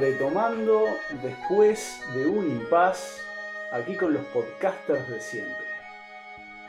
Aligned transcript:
retomando 0.00 0.98
después 1.22 2.00
de 2.14 2.26
un 2.26 2.46
impas 2.46 3.29
aquí 3.72 3.96
con 3.96 4.12
los 4.14 4.24
podcasters 4.26 5.08
de 5.08 5.20
siempre. 5.20 5.66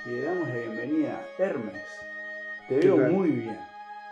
Y 0.05 0.09
le 0.09 0.21
damos 0.21 0.47
la 0.47 0.55
bienvenida 0.55 1.19
a 1.19 1.41
Hermes. 1.43 1.85
Te 2.67 2.79
¿Qué 2.79 2.87
veo 2.87 2.97
tal? 2.97 3.11
muy 3.11 3.29
bien. 3.31 3.59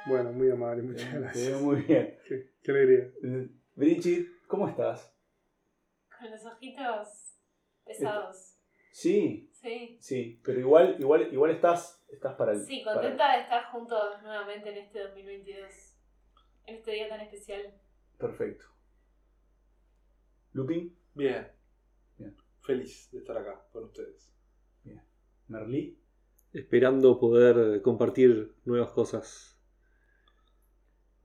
Bueno, 0.05 0.31
muy 0.31 0.49
amable, 0.52 0.84
muchas 0.84 1.05
Te 1.05 1.11
veo 1.11 1.21
gracias. 1.21 1.61
muy 1.61 1.81
bien. 1.81 2.17
Qué, 2.27 2.52
qué 2.63 2.71
alegría. 2.71 3.11
Brigitte, 3.75 4.27
¿cómo 4.47 4.67
estás? 4.67 5.13
Con 6.17 6.30
los 6.31 6.45
ojitos 6.45 7.35
pesados. 7.85 8.55
Sí, 8.91 9.45
Sí. 9.53 9.97
sí, 10.02 10.41
pero 10.44 10.59
igual, 10.59 10.95
igual, 10.99 11.31
igual 11.33 11.52
estás, 11.52 12.02
estás 12.09 12.35
para 12.35 12.53
el. 12.53 12.66
Sí, 12.66 12.81
para- 12.83 13.02
contenta 13.02 13.35
de 13.35 13.41
estar 13.44 13.66
juntos 13.71 14.21
nuevamente 14.23 14.69
en 14.69 14.77
este 14.85 14.99
2022. 14.99 15.69
En 16.66 16.75
este 16.75 16.91
día 16.91 17.09
tan 17.09 17.21
especial. 17.21 17.73
Perfecto. 18.17 18.66
Lupin, 20.53 20.97
Bien. 21.13 21.52
Bien. 22.70 22.82
Feliz 22.82 23.09
de 23.12 23.18
estar 23.20 23.38
acá 23.38 23.66
con 23.72 23.86
ustedes. 23.86 24.31
Merlí. 25.48 25.98
esperando 26.53 27.20
poder 27.20 27.81
compartir 27.81 28.53
nuevas 28.66 28.92
cosas 28.92 29.59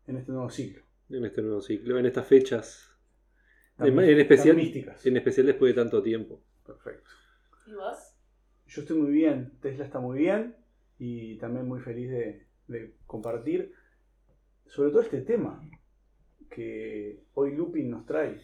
en 0.06 0.16
este 0.16 0.32
nuevo 0.32 0.48
ciclo. 0.48 0.82
en 1.10 1.24
este 1.26 1.42
nuevo 1.42 1.60
ciclo, 1.60 1.98
en 1.98 2.06
estas 2.06 2.26
fechas, 2.26 2.90
Tan 3.76 3.88
en, 3.88 4.20
especial, 4.20 4.58
en 4.58 5.16
especial 5.16 5.46
después 5.46 5.74
de 5.74 5.82
tanto 5.82 6.02
tiempo. 6.02 6.42
Perfecto. 6.66 7.10
¿Y 7.66 7.74
vos? 7.74 7.98
Yo 8.66 8.80
estoy 8.80 8.96
muy 8.96 9.12
bien, 9.12 9.58
Tesla 9.60 9.84
está 9.84 10.00
muy 10.00 10.18
bien 10.18 10.56
y 10.98 11.36
también 11.36 11.66
muy 11.66 11.80
feliz 11.80 12.08
de, 12.08 12.46
de 12.68 12.94
compartir 13.06 13.74
sobre 14.66 14.90
todo 14.90 15.02
este 15.02 15.20
tema 15.20 15.62
que 16.48 17.24
hoy 17.34 17.54
Lupin 17.54 17.90
nos 17.90 18.06
trae. 18.06 18.40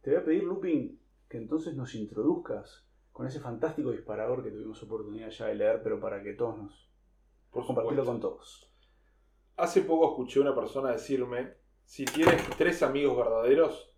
Te 0.00 0.10
voy 0.10 0.20
a 0.20 0.24
pedir, 0.24 0.44
Lupin, 0.44 1.01
que 1.32 1.38
entonces 1.38 1.74
nos 1.74 1.94
introduzcas 1.94 2.86
con 3.10 3.26
ese 3.26 3.40
fantástico 3.40 3.90
disparador 3.90 4.44
que 4.44 4.50
tuvimos 4.50 4.82
oportunidad 4.82 5.30
ya 5.30 5.46
de 5.46 5.54
leer, 5.54 5.82
pero 5.82 5.98
para 5.98 6.22
que 6.22 6.34
todos 6.34 6.58
nos 6.58 6.92
Por 7.50 7.66
compartirlo 7.66 8.04
con 8.04 8.20
todos. 8.20 8.70
Hace 9.56 9.80
poco 9.80 10.10
escuché 10.10 10.40
a 10.40 10.42
una 10.42 10.54
persona 10.54 10.92
decirme, 10.92 11.54
si 11.84 12.04
tienes 12.04 12.46
tres 12.58 12.82
amigos 12.82 13.16
verdaderos, 13.16 13.94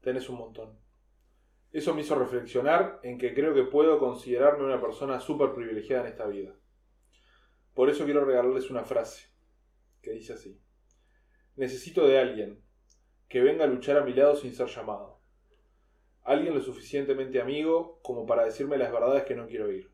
tenés 0.00 0.28
un 0.28 0.38
montón. 0.38 0.76
Eso 1.70 1.94
me 1.94 2.00
hizo 2.00 2.16
reflexionar 2.16 2.98
en 3.04 3.18
que 3.18 3.34
creo 3.34 3.54
que 3.54 3.62
puedo 3.62 4.00
considerarme 4.00 4.64
una 4.64 4.80
persona 4.80 5.20
súper 5.20 5.54
privilegiada 5.54 6.02
en 6.02 6.08
esta 6.08 6.26
vida. 6.26 6.56
Por 7.72 7.88
eso 7.88 8.04
quiero 8.04 8.24
regalarles 8.24 8.68
una 8.68 8.82
frase 8.82 9.28
que 10.02 10.10
dice 10.10 10.32
así. 10.32 10.60
Necesito 11.54 12.04
de 12.08 12.18
alguien 12.18 12.64
que 13.28 13.42
venga 13.42 13.62
a 13.62 13.68
luchar 13.68 13.96
a 13.96 14.04
mi 14.04 14.12
lado 14.12 14.34
sin 14.34 14.52
ser 14.52 14.66
llamado. 14.66 15.13
Alguien 16.24 16.54
lo 16.54 16.60
suficientemente 16.62 17.40
amigo 17.40 18.00
como 18.02 18.24
para 18.26 18.44
decirme 18.44 18.78
las 18.78 18.90
verdades 18.90 19.24
que 19.24 19.34
no 19.34 19.46
quiero 19.46 19.66
oír, 19.66 19.90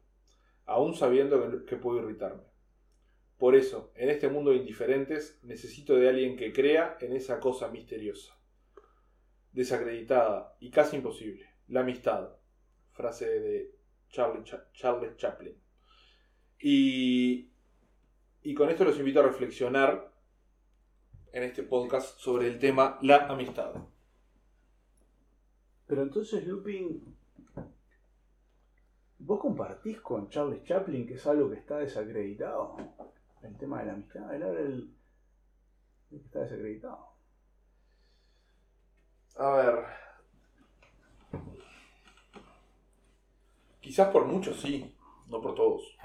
aún 0.64 0.94
sabiendo 0.94 1.64
que, 1.66 1.76
puedo 1.76 1.98
irritarme. 1.98 2.44
Por 3.36 3.56
eso, 3.56 3.90
en 3.96 4.10
este 4.10 4.28
mundo 4.28 4.50
de 4.50 4.58
indiferentes, 4.58 5.40
necesito 5.42 5.96
de 5.96 6.08
alguien 6.08 6.36
que 6.36 6.52
crea 6.52 6.96
en 7.00 7.16
esa 7.16 7.40
cosa 7.40 7.68
misteriosa, 7.68 8.38
desacreditada 9.52 10.56
y 10.60 10.70
casi 10.70 10.96
imposible, 10.96 11.48
la 11.68 11.80
amistad. 11.80 12.30
Frase 12.92 13.26
de 13.28 13.74
Charlie, 14.10 14.44
Cha- 14.44 14.70
Charles 14.72 15.16
Chaplin. 15.16 15.56
Y, 16.58 17.50
y 18.42 18.54
con 18.54 18.68
esto 18.68 18.84
los 18.84 18.98
invito 18.98 19.20
a 19.20 19.24
reflexionar 19.24 20.12
en 21.32 21.42
este 21.44 21.62
podcast 21.62 22.18
sobre 22.18 22.46
el 22.46 22.58
tema 22.58 22.98
la 23.00 23.26
amistad. 23.28 23.72
Pero 25.90 26.04
entonces, 26.04 26.46
Lupin, 26.46 27.16
¿vos 29.18 29.40
compartís 29.40 30.00
con 30.00 30.28
Charles 30.28 30.62
Chaplin 30.62 31.04
que 31.04 31.14
es 31.14 31.26
algo 31.26 31.50
que 31.50 31.56
está 31.56 31.78
desacreditado? 31.78 32.76
El 33.42 33.58
tema 33.58 33.80
de 33.80 33.86
la 33.86 33.92
amistad, 33.94 34.32
él 34.32 34.40
del 34.40 34.94
de 36.10 36.18
que 36.20 36.26
está 36.26 36.42
desacreditado. 36.42 37.08
A 39.36 39.50
ver. 39.56 39.84
Quizás 43.80 44.12
por 44.12 44.26
muchos 44.26 44.60
sí, 44.60 44.96
no 45.26 45.40
por 45.40 45.56
todos. 45.56 45.98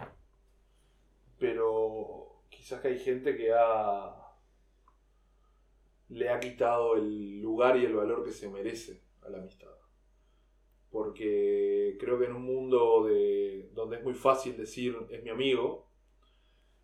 Pero 1.38 2.42
quizás 2.50 2.82
que 2.82 2.88
hay 2.88 2.98
gente 2.98 3.38
que 3.38 3.54
ha 3.54 4.16
le 6.10 6.30
ha 6.30 6.40
quitado 6.40 6.96
el 6.96 7.40
lugar 7.40 7.78
y 7.78 7.86
el 7.86 7.96
valor 7.96 8.24
que 8.24 8.32
se 8.32 8.50
merece 8.50 9.05
a 9.26 9.30
la 9.30 9.40
amistad. 9.40 9.72
Porque 10.90 11.98
creo 12.00 12.18
que 12.20 12.26
en 12.26 12.36
un 12.36 12.44
mundo 12.44 13.06
de, 13.06 13.70
donde 13.74 13.98
es 13.98 14.04
muy 14.04 14.14
fácil 14.14 14.56
decir 14.56 14.96
es 15.10 15.24
mi 15.24 15.30
amigo 15.30 15.90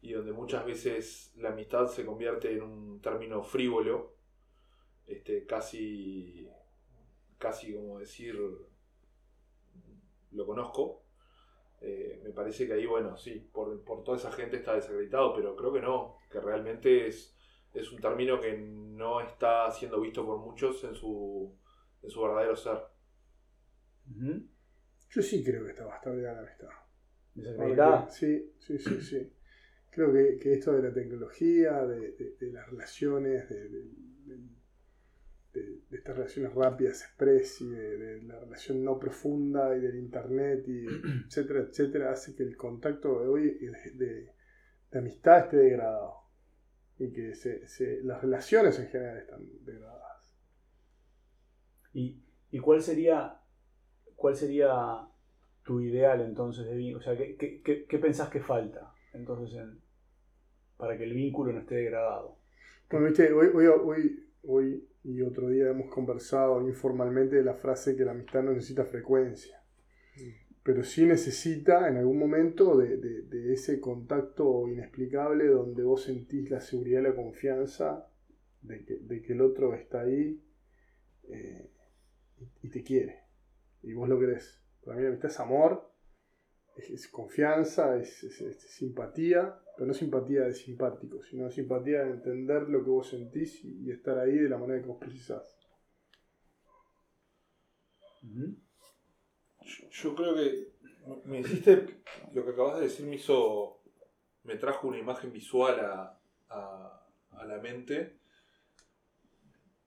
y 0.02 0.13
donde 0.13 0.34
muchas 0.34 0.66
veces 0.66 1.31
la 1.35 1.50
amistad 1.50 1.88
se 1.88 2.06
convierte 2.06 2.52
en 2.52 2.63
un 2.63 3.02
término 3.02 3.44
frívolo, 3.44 4.16
este, 5.06 5.46
casi, 5.46 6.50
casi 7.38 7.74
como 7.74 8.00
decir, 8.00 8.35
lo 10.31 10.46
conozco. 10.46 11.03
Eh, 11.81 12.19
me 12.23 12.31
parece 12.31 12.68
que 12.68 12.73
ahí, 12.73 12.85
bueno, 12.85 13.18
sí, 13.18 13.47
por, 13.52 13.84
por 13.84 14.03
toda 14.03 14.18
esa 14.18 14.31
gente 14.31 14.58
está 14.58 14.75
desacreditado, 14.75 15.34
pero 15.35 15.56
creo 15.56 15.73
que 15.73 15.81
no, 15.81 16.18
que 16.29 16.40
realmente 16.40 17.08
es, 17.08 17.35
es 17.73 17.91
un 17.91 18.00
término 18.00 18.40
que 18.40 18.58
no 18.58 19.19
está 19.22 19.69
siendo 19.72 20.02
visto 20.02 20.25
por 20.25 20.40
muchos 20.40 20.84
en 20.84 20.96
su, 20.96 21.56
en 22.04 22.10
su 22.10 22.22
verdadero 22.22 22.56
ser. 22.56 22.78
Yo 25.10 25.22
sí 25.22 25.44
creo 25.44 25.64
que 25.66 25.72
está 25.72 25.86
bastante 25.86 26.22
bien 26.22 26.34
la 26.34 26.40
amistad. 26.40 26.68
¿Desacreditada? 27.36 28.10
Sí, 28.10 28.54
sí, 28.60 28.78
sí, 28.80 29.02
sí. 29.02 29.34
Creo 29.90 30.12
que, 30.14 30.38
que 30.40 30.54
esto 30.54 30.74
de 30.74 30.84
la 30.84 30.94
tecnología, 30.94 31.86
de, 31.86 32.12
de- 32.14 32.36
de 32.40 32.52
las 32.52 32.70
relaciones, 32.70 33.50
de, 33.50 33.68
de- 33.70 33.84
de- 34.26 34.38
de- 35.54 35.82
de 35.90 35.98
estas 35.98 36.16
relaciones 36.16 36.54
rápidas, 36.54 37.02
express 37.02 37.60
y 37.62 37.70
de, 37.70 37.98
de 37.98 38.22
la 38.24 38.40
relación 38.40 38.84
no 38.86 38.98
profunda 38.98 39.76
y 39.76 39.82
del 39.82 39.98
internet 39.98 40.64
y 40.68 40.86
etcétera, 41.28 41.60
etcétera, 41.62 42.12
hace 42.12 42.34
que 42.36 42.44
el 42.44 42.56
contacto 42.56 43.20
de 43.20 43.28
hoy 43.28 43.52
de, 43.60 43.92
de- 43.96 44.34
de 44.92 45.00
amistad 45.00 45.40
esté 45.46 45.58
degradado. 45.58 46.22
Y 46.98 47.12
que 47.12 47.34
se- 47.36 47.68
se- 47.68 48.02
las 48.04 48.22
relaciones 48.22 48.80
en 48.80 48.88
general 48.88 49.18
están 49.18 49.46
degradadas. 49.66 50.11
¿Y, 51.94 52.18
cuál 52.62 52.81
sería 52.81 53.38
cuál 54.16 54.35
sería 54.35 55.07
tu 55.63 55.81
ideal 55.81 56.22
entonces 56.22 56.66
de 56.66 56.75
vínculo? 56.75 57.00
O 57.00 57.03
sea, 57.03 57.18
¿qué, 57.18 57.35
qué, 57.63 57.85
qué- 57.88 58.00
pensás 58.00 58.29
que 58.29 58.41
falta 58.41 58.94
entonces 59.13 59.56
en- 59.59 59.79
para 60.78 60.97
que 60.97 61.03
el 61.06 61.13
vínculo 61.13 61.53
no 61.53 61.59
esté 61.62 61.75
degradado? 61.75 62.38
Bueno, 62.90 63.07
viste, 63.07 63.31
hoy, 63.34 63.47
hoy, 63.56 64.24
hoy, 64.44 64.88
y 65.03 65.22
otro 65.22 65.50
día 65.50 65.69
hemos 65.69 65.90
conversado 65.94 66.68
informalmente 66.68 67.38
de 67.38 67.44
la 67.44 67.56
frase 67.56 67.96
que 67.96 68.06
la 68.06 68.12
amistad 68.12 68.44
no 68.44 68.52
necesita 68.53 68.85
frecuencia, 68.85 69.61
pero 70.64 70.84
sí 70.84 71.05
necesita 71.05 71.87
en 71.87 71.97
algún 71.97 72.20
momento 72.20 72.78
de, 72.78 72.97
de- 72.97 73.22
de 73.23 73.53
ese 73.53 73.79
contacto 73.79 74.67
inexplicable 74.67 75.47
donde 75.47 75.84
vos 75.84 76.03
sentís 76.03 76.49
la 76.52 76.61
seguridad 76.61 77.02
y 77.02 77.03
la 77.03 77.16
confianza 77.16 78.08
de 78.61 78.85
que, 78.85 78.97
de 78.97 79.22
que 79.22 79.34
el 79.34 79.41
otro 79.41 79.73
está 79.73 80.02
ahí 80.02 80.40
eh, 81.29 81.70
y, 82.61 82.70
te 82.70 82.84
quiere, 82.84 83.23
y 83.84 83.93
vos 83.93 84.08
lo 84.08 84.20
querés. 84.20 84.61
Para 84.84 84.97
mí 84.97 85.03
la 85.03 85.09
amistad 85.09 85.32
es 85.32 85.40
amor, 85.40 85.91
es, 86.76 87.08
confianza, 87.08 87.97
es, 87.97 88.20
simpatía, 88.58 89.59
pero 89.76 89.88
no 89.88 89.93
simpatía 89.93 90.41
de 90.41 90.53
simpático, 90.53 91.23
sino 91.23 91.49
simpatía 91.52 92.03
de 92.03 92.11
entender 92.11 92.64
lo 92.70 92.84
que 92.84 92.90
vos 92.90 93.09
sentís 93.09 93.64
y, 93.64 93.91
estar 93.91 94.17
ahí 94.17 94.38
de 94.38 94.49
la 94.49 94.58
manera 94.58 94.82
que 94.82 94.88
vos 94.88 94.99
precisás. 94.99 95.58
Yo, 99.91 100.16
creo 100.16 100.35
que 100.35 100.73
me 101.26 101.40
hiciste, 101.40 102.02
lo 102.34 102.46
que 102.46 102.52
acabas 102.52 102.78
de 102.78 102.85
decir 102.85 103.05
me 103.05 103.16
hizo, 103.16 103.82
me 104.44 104.55
trajo 104.55 104.87
una 104.87 104.99
imagen 104.99 105.32
visual 105.32 105.79
a, 105.79 106.20
a 106.49 107.46
la 107.46 107.59
mente, 107.59 108.21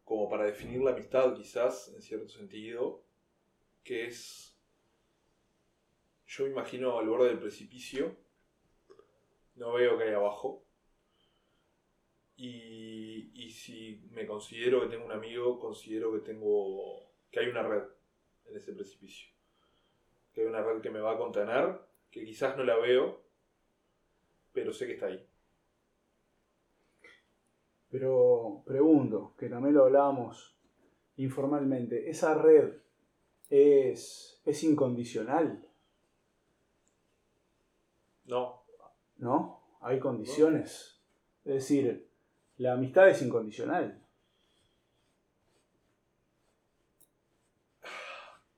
como 0.04 0.28
para 0.28 0.44
definir 0.44 0.82
la 0.82 0.92
amistad 0.92 1.34
quizás, 1.34 1.92
en 1.94 2.02
cierto 2.02 2.28
sentido, 2.28 3.02
que 3.82 4.06
es 4.06 4.54
yo 6.26 6.44
me 6.44 6.50
imagino 6.50 6.98
al 6.98 7.08
borde 7.08 7.28
del 7.28 7.38
precipicio, 7.38 8.16
no 9.56 9.72
veo 9.74 9.96
que 9.96 10.04
hay 10.04 10.14
abajo. 10.14 10.64
Y, 12.36 13.30
y 13.34 13.50
si 13.50 14.02
me 14.10 14.26
considero 14.26 14.80
que 14.80 14.88
tengo 14.88 15.04
un 15.04 15.12
amigo, 15.12 15.60
considero 15.60 16.12
que 16.12 16.20
tengo 16.20 17.04
que 17.30 17.40
hay 17.40 17.48
una 17.48 17.62
red 17.62 17.82
en 18.46 18.56
ese 18.56 18.72
precipicio. 18.72 19.28
Que 20.32 20.42
hay 20.42 20.46
una 20.46 20.62
red 20.62 20.80
que 20.80 20.90
me 20.90 21.00
va 21.00 21.12
a 21.12 21.18
contener, 21.18 21.80
que 22.10 22.24
quizás 22.24 22.56
no 22.56 22.62
la 22.62 22.76
veo, 22.76 23.24
pero 24.52 24.72
sé 24.72 24.86
que 24.86 24.92
está 24.94 25.06
ahí. 25.06 25.26
Pero 27.94 28.64
pregunto, 28.66 29.36
que 29.38 29.48
también 29.48 29.76
lo 29.76 29.84
hablábamos 29.84 30.58
informalmente, 31.14 32.10
¿esa 32.10 32.34
red 32.34 32.72
es, 33.48 34.42
es 34.44 34.64
incondicional? 34.64 35.64
No, 38.24 38.64
¿No? 39.18 39.78
Hay 39.80 40.00
condiciones. 40.00 41.00
Es 41.44 41.54
decir, 41.54 42.10
la 42.56 42.72
amistad 42.72 43.08
es 43.10 43.22
incondicional. 43.22 44.00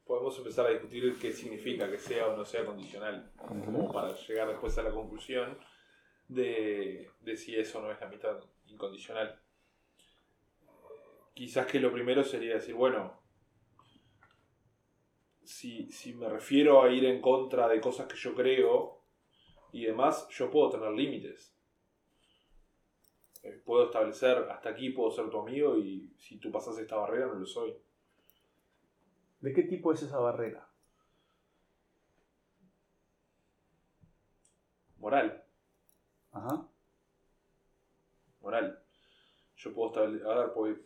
podemos 0.06 0.38
empezar 0.38 0.64
a 0.66 0.70
discutir 0.70 1.18
qué 1.20 1.30
significa 1.30 1.90
que 1.90 1.98
sea 1.98 2.28
o 2.28 2.36
no 2.38 2.44
sea 2.46 2.64
condicional, 2.64 3.30
como 3.36 3.92
para 3.92 4.14
llegar 4.14 4.48
después 4.48 4.78
a 4.78 4.82
la 4.82 4.92
conclusión 4.92 5.58
de, 6.26 7.10
de 7.20 7.36
si 7.36 7.54
eso 7.54 7.82
no 7.82 7.92
es 7.92 8.00
la 8.00 8.06
amistad 8.06 8.40
incondicional. 8.66 9.40
Quizás 11.34 11.66
que 11.66 11.80
lo 11.80 11.92
primero 11.92 12.24
sería 12.24 12.54
decir, 12.54 12.74
bueno, 12.74 13.20
si, 15.44 15.90
si 15.92 16.14
me 16.14 16.28
refiero 16.28 16.82
a 16.82 16.90
ir 16.90 17.04
en 17.04 17.20
contra 17.20 17.68
de 17.68 17.80
cosas 17.80 18.06
que 18.06 18.16
yo 18.16 18.34
creo 18.34 19.02
y 19.72 19.84
demás, 19.84 20.28
yo 20.30 20.50
puedo 20.50 20.70
tener 20.70 20.90
límites. 20.92 21.54
Eh, 23.42 23.62
Puedo 23.64 23.86
establecer, 23.86 24.38
hasta 24.50 24.70
aquí 24.70 24.90
puedo 24.90 25.10
ser 25.10 25.30
tu 25.30 25.38
amigo 25.40 25.76
y 25.78 26.12
si 26.18 26.38
tú 26.38 26.50
pasas 26.50 26.78
esta 26.78 26.96
barrera 26.96 27.26
no 27.26 27.34
lo 27.34 27.46
soy. 27.46 27.76
¿De 29.40 29.52
qué 29.52 29.62
tipo 29.62 29.92
es 29.92 30.02
esa 30.02 30.18
barrera? 30.18 30.68
Moral. 34.98 35.44
Ajá. 36.32 36.68
Moral. 38.46 38.78
Yo 39.56 39.74
puedo 39.74 39.88
establecer. 39.88 40.26
A 40.26 40.38
ver, 40.38 40.52
porque. 40.54 40.80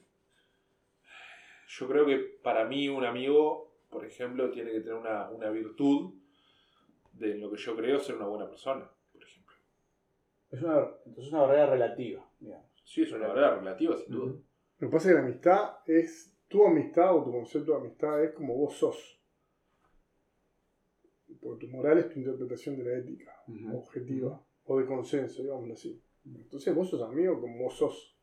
Yo 1.68 1.86
creo 1.86 2.04
que 2.04 2.16
para 2.42 2.64
mí 2.64 2.88
un 2.88 3.04
amigo, 3.04 3.76
por 3.90 4.04
ejemplo, 4.04 4.50
tiene 4.50 4.72
que 4.72 4.80
tener 4.80 4.94
una, 4.94 5.30
una 5.30 5.50
virtud 5.50 6.14
de 7.12 7.36
lo 7.36 7.50
que 7.50 7.58
yo 7.58 7.76
creo 7.76 8.00
ser 8.00 8.16
una 8.16 8.26
buena 8.26 8.48
persona, 8.48 8.90
por 9.12 9.22
ejemplo. 9.22 9.54
Es 10.50 10.62
una, 10.62 10.78
entonces 11.06 11.26
es 11.26 11.32
una 11.32 11.42
barrera 11.42 11.66
relativa, 11.66 12.28
digamos. 12.40 12.66
Sí, 12.84 13.02
es 13.02 13.12
una 13.12 13.28
verdad 13.28 13.60
relativa, 13.60 13.96
sin 13.96 14.12
duda. 14.12 14.32
Lo 14.78 14.88
que 14.88 14.92
pasa 14.92 15.08
es 15.08 15.14
que 15.14 15.20
la 15.20 15.26
amistad 15.26 15.70
es. 15.86 16.36
Tu 16.48 16.66
amistad 16.66 17.16
o 17.16 17.22
tu 17.22 17.30
concepto 17.30 17.70
de 17.70 17.78
amistad 17.78 18.24
es 18.24 18.32
como 18.32 18.56
vos 18.56 18.74
sos. 18.74 19.22
Porque 21.40 21.66
tu 21.66 21.72
moral 21.72 21.98
es 21.98 22.08
tu 22.08 22.18
interpretación 22.18 22.76
de 22.76 22.84
la 22.84 22.98
ética, 22.98 23.32
objetiva, 23.72 24.44
o 24.64 24.78
de 24.80 24.86
consenso, 24.86 25.42
digámoslo 25.42 25.74
así. 25.74 26.02
Entonces 26.24 26.74
vos 26.74 26.88
sos 26.90 27.02
amigo 27.02 27.40
como 27.40 27.64
vos 27.64 27.74
sos. 27.76 28.16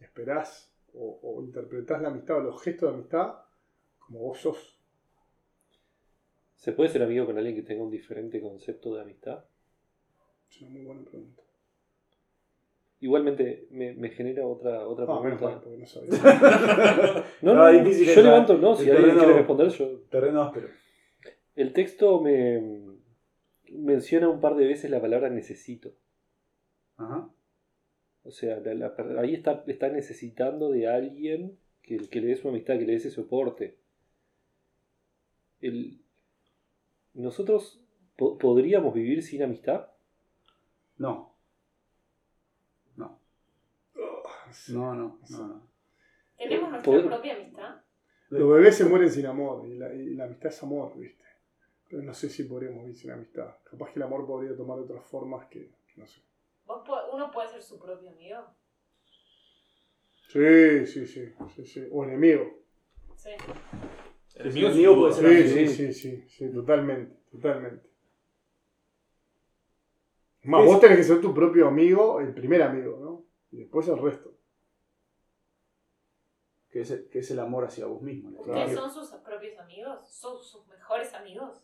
Esperás 0.00 0.72
o, 0.94 1.18
o 1.22 1.42
interpretás 1.42 2.00
la 2.02 2.08
amistad 2.08 2.38
o 2.38 2.40
los 2.40 2.62
gestos 2.62 2.90
de 2.90 2.94
amistad 2.96 3.34
como 3.98 4.20
vos 4.20 4.38
sos. 4.38 4.78
¿Se 6.56 6.72
puede 6.72 6.88
ser 6.90 7.02
amigo 7.02 7.26
con 7.26 7.36
alguien 7.38 7.54
que 7.56 7.62
tenga 7.62 7.84
un 7.84 7.90
diferente 7.90 8.40
concepto 8.40 8.94
de 8.94 9.02
amistad? 9.02 9.44
Es 10.50 10.60
una 10.62 10.70
muy 10.70 10.84
buena 10.84 11.04
pregunta. 11.04 11.42
Igualmente 13.00 13.68
me, 13.70 13.92
me 13.94 14.10
genera 14.10 14.44
otra, 14.44 14.88
otra 14.88 15.04
Ah, 15.08 15.20
menos 15.22 15.40
mal, 15.40 15.60
pregunta. 15.60 15.60
porque 15.62 15.78
no 15.78 15.86
sabía. 15.86 17.24
No, 17.42 17.54
No, 17.54 17.72
no, 17.72 17.78
difícil 17.84 18.08
yo 18.12 18.22
levanto, 18.22 18.58
no, 18.58 18.74
si 18.74 18.90
el 18.90 18.96
alguien 18.96 19.16
quiere 19.18 19.34
responder, 19.34 19.68
yo. 19.68 20.00
Terreno 20.10 20.42
áspero. 20.42 20.68
El 21.54 21.72
texto 21.72 22.20
me 22.20 22.60
menciona 23.70 24.28
un 24.28 24.40
par 24.40 24.56
de 24.56 24.66
veces 24.66 24.90
la 24.90 25.00
palabra 25.00 25.30
necesito. 25.30 25.92
Ajá. 26.98 27.28
O 28.24 28.30
sea, 28.30 28.60
la- 28.60 28.74
la- 28.74 29.20
ahí 29.20 29.34
está, 29.34 29.64
está 29.66 29.88
necesitando 29.88 30.70
de 30.70 30.86
alguien 30.88 31.58
que, 31.82 31.96
que 32.08 32.20
le 32.20 32.28
dé 32.28 32.36
su 32.36 32.48
amistad, 32.48 32.74
que 32.74 32.80
le 32.80 32.92
dé 32.92 32.94
ese 32.96 33.10
soporte. 33.10 33.78
El- 35.60 36.00
¿Nosotros 37.14 37.80
po- 38.16 38.38
podríamos 38.38 38.94
vivir 38.94 39.22
sin 39.22 39.42
amistad? 39.42 39.88
No. 40.98 41.34
No. 42.96 43.18
No, 44.68 44.94
no, 44.94 45.18
no, 45.30 45.38
no. 45.48 45.68
¿Tenemos 46.36 46.70
nuestra 46.70 46.92
propia 47.08 47.34
amistad? 47.36 47.82
Los 48.30 48.50
bebés 48.50 48.76
se 48.76 48.84
mueren 48.84 49.10
sin 49.10 49.26
amor 49.26 49.66
y 49.66 49.74
la, 49.78 49.92
y 49.94 50.14
la 50.14 50.24
amistad 50.24 50.50
es 50.50 50.62
amor, 50.62 50.96
¿viste? 50.98 51.24
Pero 51.88 52.02
no 52.02 52.12
sé 52.12 52.28
si 52.28 52.44
podríamos 52.44 52.82
vivir 52.84 52.96
sin 52.96 53.10
amistad. 53.10 53.56
Capaz 53.64 53.90
que 53.90 53.98
el 53.98 54.02
amor 54.02 54.26
podría 54.26 54.54
tomar 54.56 54.78
otras 54.78 55.04
formas 55.06 55.46
que, 55.48 55.70
que 55.86 56.00
no 56.00 56.06
sé. 56.06 56.20
¿Vos 56.68 56.82
po- 56.86 57.10
¿Uno 57.14 57.30
puede 57.30 57.48
ser 57.48 57.62
su 57.62 57.78
propio 57.78 58.10
amigo? 58.10 58.44
Sí, 60.28 60.86
sí, 60.86 61.06
sí, 61.06 61.32
sí, 61.56 61.66
sí. 61.66 61.88
O 61.90 62.04
enemigo. 62.04 62.44
Sí. 63.16 63.30
Enemigo, 64.34 64.94
duda. 64.94 65.08
puede 65.10 65.12
ser 65.14 65.24
Sí, 65.48 65.58
amigo. 65.58 65.70
sí, 65.72 65.92
sí, 65.92 65.92
sí, 65.94 66.28
sí, 66.28 66.52
totalmente, 66.52 67.16
totalmente. 67.30 67.88
Más, 70.42 70.64
vos 70.64 70.78
tenés 70.80 70.98
que 70.98 71.04
ser 71.04 71.20
tu 71.22 71.32
propio 71.34 71.66
amigo, 71.68 72.20
el 72.20 72.32
primer 72.34 72.62
amigo, 72.62 72.98
¿no? 73.00 73.24
Y 73.50 73.60
después 73.62 73.88
el 73.88 73.98
resto. 73.98 74.34
Que 76.70 76.82
es, 76.82 76.90
el- 76.90 77.08
que 77.08 77.20
es 77.20 77.30
el 77.30 77.38
amor 77.40 77.64
hacia 77.64 77.86
vos 77.86 78.02
mismo. 78.02 78.38
¿Ustedes 78.40 78.74
son 78.74 78.92
sus 78.92 79.08
propios 79.22 79.58
amigos? 79.58 80.06
¿Son 80.06 80.38
sus 80.38 80.66
mejores 80.68 81.14
amigos? 81.14 81.62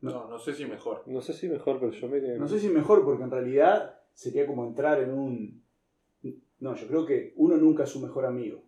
No, 0.00 0.28
no 0.28 0.38
sé 0.38 0.54
si 0.54 0.64
mejor. 0.64 1.02
No 1.06 1.20
sé 1.20 1.32
si 1.32 1.48
mejor, 1.48 1.78
pero 1.78 1.92
yo 1.92 2.08
me... 2.08 2.20
No 2.38 2.48
sé 2.48 2.58
si 2.58 2.68
mejor, 2.68 3.04
porque 3.04 3.22
en 3.24 3.30
realidad 3.30 3.98
sería 4.14 4.46
como 4.46 4.66
entrar 4.66 5.00
en 5.02 5.12
un. 5.12 5.62
No, 6.60 6.74
yo 6.74 6.86
creo 6.88 7.06
que 7.06 7.32
uno 7.36 7.56
nunca 7.56 7.84
es 7.84 7.90
su 7.90 8.00
mejor 8.00 8.24
amigo. 8.26 8.62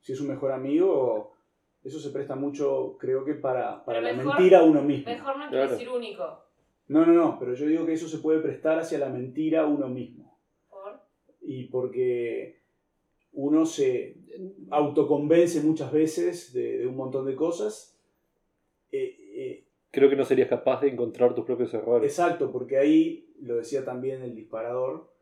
Si 0.00 0.12
es 0.12 0.20
un 0.20 0.28
mejor 0.28 0.52
amigo, 0.52 1.34
eso 1.82 1.98
se 1.98 2.10
presta 2.10 2.34
mucho, 2.36 2.96
creo 2.98 3.24
que 3.24 3.34
para, 3.34 3.84
para 3.84 4.00
la 4.00 4.12
mejor- 4.12 4.34
mentira 4.36 4.60
a 4.60 4.64
uno 4.64 4.82
mismo. 4.82 5.10
Mejor 5.10 5.36
no 5.38 5.48
quiere 5.48 5.56
Claro. 5.64 5.70
decir 5.72 5.88
único. 5.88 6.44
No, 6.88 7.06
no, 7.06 7.12
no, 7.12 7.38
pero 7.38 7.54
yo 7.54 7.66
digo 7.66 7.86
que 7.86 7.94
eso 7.94 8.08
se 8.08 8.18
puede 8.18 8.40
prestar 8.40 8.78
hacia 8.78 8.98
la 8.98 9.08
mentira 9.08 9.62
a 9.62 9.66
uno 9.66 9.88
mismo. 9.88 10.38
¿Por? 10.68 11.00
Y 11.40 11.64
porque 11.68 12.60
uno 13.32 13.64
se 13.66 14.16
autoconvence 14.70 15.60
muchas 15.62 15.90
veces 15.92 16.52
de, 16.52 16.78
de 16.78 16.86
un 16.86 16.96
montón 16.96 17.24
de 17.26 17.34
cosas. 17.34 17.98
Eh, 18.92 19.23
Creo 19.94 20.10
que 20.10 20.16
no 20.16 20.24
serías 20.24 20.48
capaz 20.48 20.80
de 20.80 20.88
encontrar 20.88 21.34
tus 21.36 21.44
propios 21.44 21.72
errores. 21.72 22.10
Exacto, 22.10 22.50
porque 22.50 22.78
ahí, 22.78 23.32
lo 23.40 23.56
decía 23.56 23.84
también 23.84 24.22
el 24.22 24.34
disparador, 24.34 25.12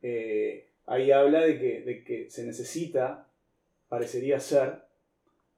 eh, 0.00 0.68
ahí 0.86 1.10
habla 1.10 1.40
de 1.40 1.58
que, 1.58 1.80
de 1.80 2.04
que 2.04 2.30
se 2.30 2.46
necesita, 2.46 3.28
parecería 3.88 4.38
ser, 4.38 4.84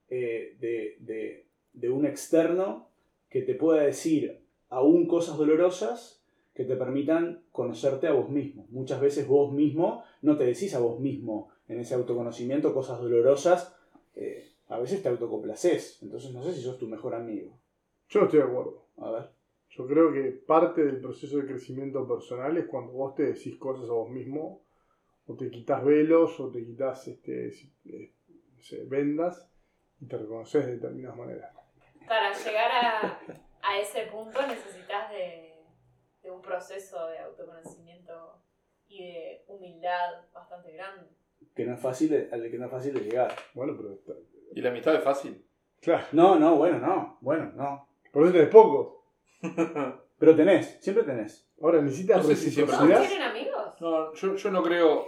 eh, 0.09 0.57
de, 0.61 0.97
de- 1.01 1.47
de 1.75 1.91
un 1.91 2.07
externo 2.07 2.89
que 3.29 3.43
te 3.43 3.55
pueda 3.55 3.83
decir 3.83 4.41
aún 4.71 5.07
cosas 5.07 5.37
dolorosas 5.37 6.25
que 6.55 6.65
te 6.65 6.77
permitan 6.77 7.43
conocerte 7.53 8.07
a 8.07 8.13
vos 8.13 8.31
mismo. 8.31 8.67
Muchas 8.71 9.01
veces 9.01 9.27
vos 9.27 9.53
mismo 9.53 10.05
no 10.23 10.37
te 10.39 10.45
decís 10.45 10.75
a 10.75 10.79
vos 10.79 11.01
mismo 11.01 11.51
en 11.69 11.81
ese 11.81 11.95
autoconocimiento 11.95 12.73
cosas 12.73 13.01
dolorosas, 13.01 13.75
eh, 14.17 14.53
a 14.69 14.79
veces 14.79 15.03
te 15.03 15.09
autocomplaces, 15.09 15.99
entonces 16.03 16.33
no 16.33 16.43
sé 16.43 16.55
si 16.55 16.63
sos 16.63 16.79
tu 16.79 16.87
mejor 16.87 17.15
amigo. 17.15 17.59
Yo 18.09 18.21
no 18.21 18.27
estoy 18.27 18.41
de 18.41 18.47
acuerdo. 18.47 18.87
A 18.99 19.11
ver. 19.11 19.31
Yo 19.71 19.87
creo 19.89 20.13
que 20.13 20.31
parte 20.47 20.85
del 20.85 21.01
proceso 21.01 21.37
de 21.39 21.47
crecimiento 21.47 22.07
personal 22.07 22.57
es 22.57 22.67
cuando 22.67 22.93
vos 22.93 23.15
te 23.15 23.25
decís 23.25 23.57
cosas 23.57 23.89
a 23.89 23.93
vos 23.93 24.09
mismo, 24.09 24.63
o 25.27 25.35
te 25.37 25.51
quitas 25.51 25.85
velos, 25.85 26.39
o 26.39 26.51
te 26.51 26.65
quitas 26.65 27.09
este, 27.09 27.49
eh, 27.87 28.15
no 28.57 28.63
sé, 28.63 28.85
vendas, 28.85 29.51
y 30.01 30.07
te 30.07 30.17
reconoces 30.17 30.67
de 30.67 30.73
determinadas 30.75 31.17
maneras. 31.19 31.53
Para 32.07 32.33
llegar 32.33 32.71
a, 32.71 33.19
a 33.63 33.79
ese 33.81 34.07
punto 34.07 34.47
necesitas 34.47 35.11
de, 35.11 35.55
de 36.23 36.31
un 36.31 36.41
proceso 36.43 37.07
de 37.09 37.19
autoconocimiento 37.19 38.39
y 38.87 39.05
de 39.07 39.45
humildad 39.49 40.23
bastante 40.33 40.73
grande. 40.73 41.09
Que 41.57 41.65
no 41.65 41.75
es 41.75 41.81
fácil, 41.81 42.29
al 42.31 42.49
que 42.51 42.59
no 42.59 42.67
es 42.67 42.71
fácil 42.71 42.95
de 42.95 43.01
llegar. 43.01 43.35
Bueno, 43.55 43.75
pero 43.77 43.95
está- 43.95 44.13
¿Y 44.53 44.61
la 44.61 44.71
amistad 44.71 44.95
es 44.95 45.03
fácil? 45.03 45.45
claro, 45.81 46.07
No, 46.13 46.39
no, 46.39 46.57
bueno, 46.57 46.79
no. 46.79 47.19
Bueno, 47.21 47.51
no. 47.57 47.89
Por 48.15 48.25
eso 48.25 48.33
tenés 48.33 48.49
poco. 48.49 49.05
Pero 50.19 50.35
tenés, 50.37 50.79
siempre 50.81 51.05
tenés. 51.05 51.47
Ahora 51.61 51.83
necesitas 51.83 52.19
No 52.19 52.23
sé 52.23 52.37
si 52.37 52.51
siempre- 52.51 52.75
¿Todos 52.77 52.89
reciprocidad. 52.89 53.19
tienen 53.19 53.29
amigos? 53.29 53.81
No, 53.81 54.15
yo, 54.15 54.35
yo 54.37 54.51
no 54.51 54.63
creo. 54.63 55.07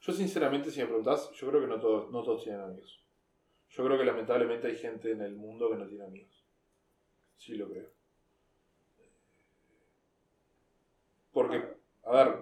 Yo, 0.00 0.12
sinceramente, 0.12 0.70
si 0.70 0.80
me 0.80 0.86
preguntás, 0.86 1.30
yo 1.32 1.48
creo 1.48 1.60
que 1.60 1.66
no 1.68 1.78
todos, 1.80 2.10
no 2.10 2.22
todos 2.22 2.42
tienen 2.42 2.62
amigos. 2.62 3.02
Yo 3.68 3.84
creo 3.84 3.98
que 3.98 4.04
lamentablemente 4.04 4.66
hay 4.68 4.76
gente 4.76 5.10
en 5.12 5.20
el 5.20 5.34
mundo 5.36 5.70
que 5.70 5.76
no 5.76 5.86
tiene 5.86 6.04
amigos. 6.04 6.44
Sí 7.36 7.54
lo 7.56 7.68
creo. 7.68 7.88
Porque, 11.32 11.62
a 12.04 12.10
ver, 12.12 12.34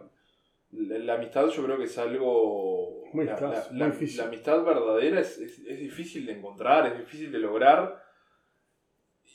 la, 0.72 0.98
la 0.98 1.14
amistad 1.14 1.48
yo 1.48 1.64
creo 1.64 1.78
que 1.78 1.84
es 1.84 1.98
algo... 1.98 3.02
Muy 3.12 3.24
la, 3.26 3.34
escaso, 3.34 3.72
la- 3.72 3.78
la- 3.78 3.86
muy 3.86 3.92
difícil. 3.96 4.18
la 4.18 4.24
amistad 4.26 4.64
verdadera 4.64 5.20
es, 5.20 5.38
es- 5.38 5.58
es 5.60 5.78
difícil 5.80 6.26
de 6.26 6.32
encontrar, 6.32 6.86
es 6.86 6.98
difícil 6.98 7.32
de 7.32 7.38
lograr 7.38 8.02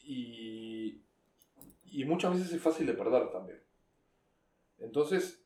y, 0.03 0.38
y 1.91 2.05
muchas 2.05 2.33
veces 2.33 2.53
es 2.53 2.61
fácil 2.61 2.85
de 2.87 2.93
perder 2.93 3.29
también. 3.31 3.59
Entonces, 4.79 5.43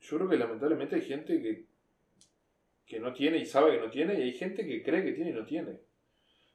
yo 0.00 0.16
creo 0.16 0.28
que 0.30 0.36
lamentablemente 0.36 0.96
hay 0.96 1.02
gente 1.02 1.40
que, 1.42 1.66
que 2.86 3.00
no 3.00 3.12
tiene 3.12 3.38
y 3.38 3.46
sabe 3.46 3.72
que 3.72 3.80
no 3.84 3.90
tiene 3.90 4.14
y 4.18 4.22
hay 4.22 4.32
gente 4.32 4.66
que 4.66 4.82
cree 4.82 5.04
que 5.04 5.12
tiene 5.12 5.30
y 5.30 5.34
no 5.34 5.44
tiene. 5.44 5.80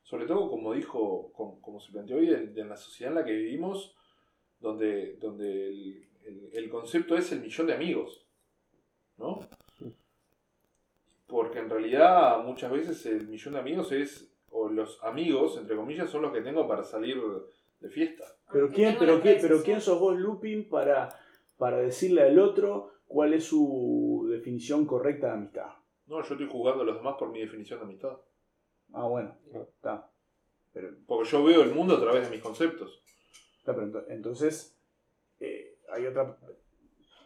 Sobre 0.03 0.25
todo, 0.25 0.49
como 0.49 0.73
dijo, 0.73 1.31
como, 1.33 1.79
se 1.79 1.91
planteó 1.91 2.17
hoy, 2.17 2.29
en, 2.29 2.69
la 2.69 2.75
sociedad 2.77 3.11
en 3.13 3.19
la 3.19 3.25
que 3.25 3.33
vivimos, 3.33 3.95
donde, 4.59 5.15
donde 5.17 5.67
el, 5.69 6.09
el- 6.25 6.49
el 6.53 6.69
concepto 6.69 7.15
es 7.17 7.31
el 7.31 7.41
millón 7.41 7.67
de 7.67 7.73
amigos. 7.73 8.25
¿No? 9.17 9.47
Porque 11.27 11.59
en 11.59 11.69
realidad 11.69 12.43
muchas 12.43 12.71
veces 12.71 13.05
el 13.05 13.27
millón 13.27 13.53
de 13.55 13.59
amigos 13.59 13.91
es, 13.91 14.31
o 14.49 14.69
los 14.69 15.01
amigos, 15.03 15.57
entre 15.57 15.75
comillas, 15.75 16.09
son 16.09 16.21
los 16.21 16.33
que 16.33 16.41
tengo 16.41 16.67
para 16.67 16.83
salir 16.83 17.17
de 17.83 17.89
fiesta. 17.89 18.23
Pero 18.51 18.65
Aunque 18.65 18.75
quién, 18.75 18.95
pero 18.97 19.21
quién, 19.21 19.37
pero 19.41 19.79
sos 19.81 19.99
vos, 19.99 20.17
Lupin, 20.17 20.67
para, 20.69 21.09
para 21.57 21.77
decirle 21.77 22.21
al 22.23 22.39
otro 22.39 22.91
cuál 23.07 23.33
es 23.33 23.43
su 23.45 24.27
definición 24.31 24.85
correcta 24.85 25.27
de 25.27 25.33
amistad. 25.33 25.67
No, 26.07 26.21
yo 26.23 26.33
estoy 26.33 26.47
jugando 26.49 26.83
a 26.83 26.85
los 26.85 26.95
demás 26.97 27.15
por 27.19 27.29
mi 27.29 27.39
definición 27.39 27.79
de 27.79 27.85
amistad. 27.85 28.17
Ah, 28.93 29.05
bueno, 29.07 29.35
Ah. 29.53 29.59
está. 29.75 30.09
Pero, 30.73 30.89
Porque 31.05 31.29
yo 31.29 31.43
veo 31.43 31.61
el 31.63 31.73
mundo 31.73 31.95
a 31.97 32.01
través 32.01 32.23
de 32.25 32.31
mis 32.31 32.41
conceptos. 32.41 33.03
está, 33.59 33.73
pero 33.75 33.87
ento- 33.87 34.05
entonces, 34.09 34.75
eh, 35.39 35.77
hay 35.91 36.05
otra. 36.07 36.35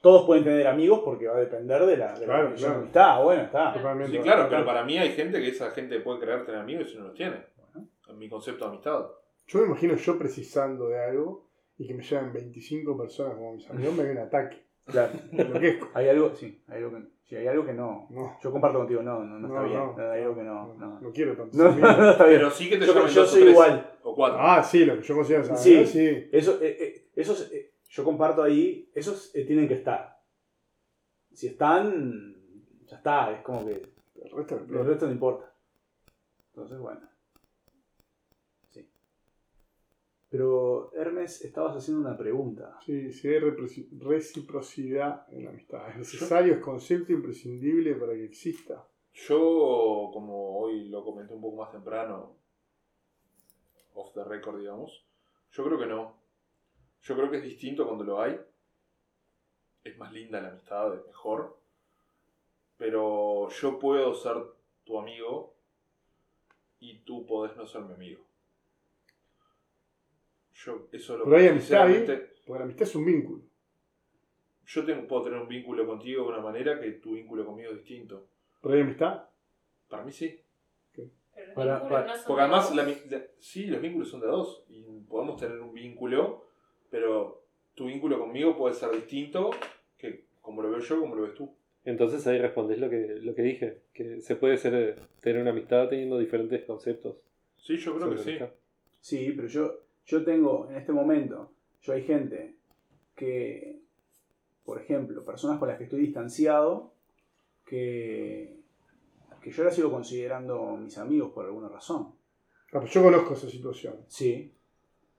Todos 0.02 0.26
pueden 0.26 0.44
tener 0.44 0.68
amigos 0.68 1.02
porque 1.04 1.28
va 1.28 1.36
a 1.38 1.40
depender 1.40 1.86
de 1.86 1.98
la, 1.98 2.14
de 2.14 2.20
la 2.20 2.26
Claro, 2.26 2.42
definición 2.44 2.70
claro. 2.70 2.76
de 2.80 2.84
amistad. 2.84 3.24
Bueno, 3.24 3.42
está. 3.44 3.74
Totalmente. 3.74 4.12
Sí, 4.18 4.24
claro, 4.24 4.48
pero 4.50 4.66
para 4.66 4.84
mí 4.84 4.98
hay 4.98 5.12
gente 5.12 5.40
que 5.42 5.48
esa 5.50 5.72
gente 5.72 6.00
puede 6.02 6.20
creer 6.20 6.46
tener 6.46 6.62
amigos 6.62 6.92
y 6.94 6.98
no 6.98 7.06
los 7.06 7.14
tiene. 7.14 7.46
En 8.10 8.18
mi 8.18 8.30
concepto 8.30 8.66
de 8.66 8.70
amistad. 8.72 9.06
Yo 9.48 9.60
me 9.60 9.66
imagino 9.68 9.96
yo 9.96 10.18
precisando 10.18 10.90
de 10.90 11.00
algo 11.04 11.48
y 11.78 11.88
que 11.88 11.94
me 11.94 12.04
lleven 12.04 12.34
25 12.34 12.98
personas 12.98 13.36
como 13.36 13.54
mis 13.54 13.70
amigos, 13.70 13.96
me 13.96 14.04
viene 14.04 14.22
un 14.22 14.28
ataque. 14.28 14.66
Claro. 14.86 15.14
Hay 15.94 16.08
algo, 16.10 16.34
sí, 16.36 16.64
hay 16.68 16.78
algo 16.82 16.92
que, 16.98 17.04
sí, 17.26 17.36
hay 17.36 17.48
algo 17.48 17.66
que 17.66 17.74
no. 17.74 18.08
No, 18.10 18.38
Yo 18.42 18.52
comparto 18.52 18.80
contigo, 18.80 19.02
no, 19.04 19.22
no, 19.24 19.38
no, 19.40 19.48
está 19.48 19.60
No, 19.62 19.68
bien. 19.68 19.80
no, 20.08 20.12
hay 20.14 20.22
algo 20.22 20.36
que 20.36 20.44
no. 20.44 20.74
no, 20.76 20.76
No, 20.76 21.00
no 21.02 21.12
quiero 21.12 21.36
no, 21.36 21.44
está 22.12 22.26
bien. 22.26 22.40
Pero 22.40 22.52
sí 22.52 22.70
que 22.70 22.78
te 22.78 22.86
Yo, 22.86 23.08
yo 23.08 23.26
soy 23.26 23.42
tres 23.42 23.52
igual. 23.52 23.98
o 24.04 24.16
cuatro. 24.16 24.40
Ah, 24.42 24.64
sí, 24.64 24.86
lo 24.86 24.96
que 24.98 25.04
yo 25.04 25.14
considero 25.16 25.44
esa 25.44 25.58
Sí. 25.58 25.86
sí. 25.86 26.30
Eso, 26.32 26.58
eh, 26.62 26.78
eh, 26.80 27.10
esos, 27.16 27.52
eh, 27.52 27.74
yo 27.90 28.04
comparto 28.06 28.42
ahí, 28.44 28.90
esos 28.96 29.36
eh, 29.36 29.44
tienen 29.44 29.68
que 29.68 29.74
estar. 29.74 30.18
Si 31.34 31.48
están, 31.48 32.36
ya 32.86 32.96
está, 32.98 33.32
es 33.34 33.42
como 33.42 33.66
que 33.66 33.74
El 34.24 34.32
resto 34.32 34.56
el 34.58 34.86
resto 34.86 35.06
no 35.06 35.12
importa. 35.12 35.54
Entonces, 36.54 36.80
bueno. 36.80 37.02
Sí. 38.70 38.90
Pero, 40.38 40.92
Hermes, 40.94 41.44
estabas 41.44 41.76
haciendo 41.78 42.08
una 42.08 42.16
pregunta. 42.16 42.78
Sí, 42.86 43.12
si 43.12 43.28
hay 43.28 43.40
reciprocidad 43.40 45.26
en 45.34 45.46
la 45.46 45.50
amistad. 45.50 45.90
Es 45.90 45.98
necesario, 45.98 46.54
es 46.54 46.60
concepto 46.60 47.12
imprescindible 47.12 47.96
para 47.96 48.14
que 48.14 48.26
exista. 48.26 48.88
Yo, 49.14 50.12
como 50.14 50.60
hoy 50.60 50.90
lo 50.90 51.04
comenté 51.04 51.34
un 51.34 51.42
poco 51.42 51.58
más 51.58 51.72
temprano, 51.72 52.36
off 53.96 54.14
the 54.14 54.24
record, 54.26 54.60
digamos, 54.60 55.08
yo 55.54 55.64
creo 55.64 55.80
que 55.80 55.88
no. 55.88 56.14
Yo 57.02 57.16
creo 57.16 57.32
que 57.32 57.38
es 57.38 57.44
distinto 57.44 57.88
cuando 57.88 58.04
lo 58.04 58.22
hay. 58.22 58.40
Es 59.84 59.98
más 59.98 60.14
linda 60.14 60.40
la 60.40 60.50
amistad, 60.50 60.94
es 60.94 61.08
mejor. 61.08 61.58
Pero 62.78 63.50
yo 63.50 63.80
puedo 63.80 64.14
ser 64.14 64.36
tu 64.84 65.00
amigo 65.00 65.56
y 66.80 67.00
tú 67.00 67.26
podés 67.26 67.58
no 67.58 67.66
ser 67.66 67.82
mi 67.82 67.96
amigo. 67.96 68.27
Yo, 70.68 70.88
eso 70.92 71.14
es 71.14 71.20
lo 71.20 71.26
Pero 71.26 71.38
hay 71.38 71.48
amistad 71.48 71.82
ahí. 71.88 72.06
Porque 72.46 72.60
la 72.60 72.66
amistad 72.66 72.88
es 72.88 72.96
un 72.96 73.06
vínculo. 73.06 73.42
Yo 74.66 74.86
tengo, 74.86 75.08
puedo 75.08 75.24
tener 75.24 75.40
un 75.40 75.48
vínculo 75.48 75.88
contigo 75.88 76.24
de 76.24 76.30
una 76.30 76.42
manera 76.42 76.80
que 76.80 76.92
tu 76.92 77.14
vínculo 77.14 77.46
conmigo 77.46 77.72
es 77.72 77.78
distinto. 77.78 78.28
Pero 78.62 78.74
hay 78.76 78.82
amistad. 78.82 79.24
Para 79.88 80.04
mí 80.04 80.12
sí. 80.12 80.42
Pero 80.94 81.54
Para- 81.54 81.88
para- 81.88 82.08
no 82.08 82.14
Porque 82.28 82.42
además, 82.42 82.70
de 82.72 82.76
la 82.76 82.84
la- 82.84 83.26
sí, 83.40 83.68
los 83.68 83.82
vínculos 83.82 84.10
son 84.10 84.20
de 84.20 84.28
dos. 84.28 84.66
Y 84.68 84.84
podemos 85.08 85.40
tener 85.40 85.60
un 85.62 85.74
vínculo, 85.74 86.46
pero 86.90 87.44
tu 87.76 87.86
vínculo 87.86 88.20
conmigo 88.20 88.58
puede 88.58 88.74
ser 88.74 88.92
distinto 88.92 89.52
que 89.98 90.26
como 90.42 90.62
lo 90.62 90.70
veo 90.72 90.80
yo, 90.80 91.00
como 91.00 91.16
lo 91.16 91.22
ves 91.22 91.36
tú. 91.36 91.56
Entonces 91.86 92.26
ahí 92.28 92.40
respondés 92.40 92.80
lo 92.80 92.90
que, 92.90 93.20
lo 93.22 93.34
que 93.34 93.42
dije, 93.44 93.82
que 93.94 94.20
se 94.20 94.36
puede 94.36 94.58
ser, 94.58 94.74
eh, 94.74 94.96
tener 95.22 95.42
una 95.42 95.52
amistad 95.52 95.88
teniendo 95.88 96.18
diferentes 96.18 96.66
conceptos. 96.66 97.16
Sí, 97.56 97.78
yo 97.78 97.96
creo 97.96 98.10
que 98.10 98.18
sí. 98.18 98.30
amistad. 98.32 98.50
Sí, 99.00 99.34
pero 99.36 99.48
yo, 99.48 99.80
yo 100.08 100.24
tengo 100.24 100.68
en 100.70 100.78
este 100.78 100.92
momento, 100.92 101.52
yo 101.82 101.94
hay 101.94 102.04
gente 102.04 102.56
que, 103.16 103.80
por 104.66 104.82
ejemplo, 104.82 105.24
personas 105.24 105.60
con 105.60 105.68
las 105.68 105.78
que 105.78 105.84
estoy 105.86 106.02
distanciado, 106.02 106.94
que, 107.66 108.58
que 109.42 109.52
yo 109.52 109.64
las 109.64 109.76
sigo 109.76 109.92
considerando 109.92 110.78
mis 110.78 110.98
amigos 110.98 111.32
por 111.34 111.46
alguna 111.46 111.68
razón. 111.70 112.14
Ah, 112.68 112.80
pero 112.80 112.86
yo 112.88 113.04
conozco 113.04 113.34
esa 113.34 113.50
situación. 113.50 113.98
Sí, 114.08 114.54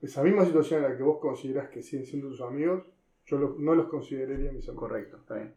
Esa 0.00 0.22
misma 0.22 0.44
situación 0.44 0.84
en 0.84 0.90
la 0.90 0.96
que 0.96 1.02
vos 1.02 1.18
considerás 1.18 1.70
que 1.70 1.82
siguen 1.82 2.06
siendo 2.06 2.28
tus 2.28 2.40
amigos, 2.40 2.84
yo 3.26 3.36
lo- 3.36 3.56
no 3.58 3.74
los 3.74 3.88
consideraría 3.88 4.52
mis 4.52 4.68
amigos. 4.68 4.76
correcto, 4.88 5.16
está 5.16 5.34
bien. 5.34 5.54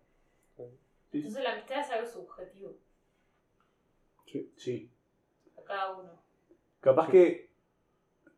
Entonces 1.14 1.44
la 1.44 1.54
amistad 1.54 1.80
es 1.82 1.90
algo 1.92 2.08
subjetivo 2.10 2.74
Sí. 4.56 4.90
a 5.58 5.62
cada 5.64 5.98
uno. 6.00 6.10
Capaz 6.80 7.10
que, 7.10 7.50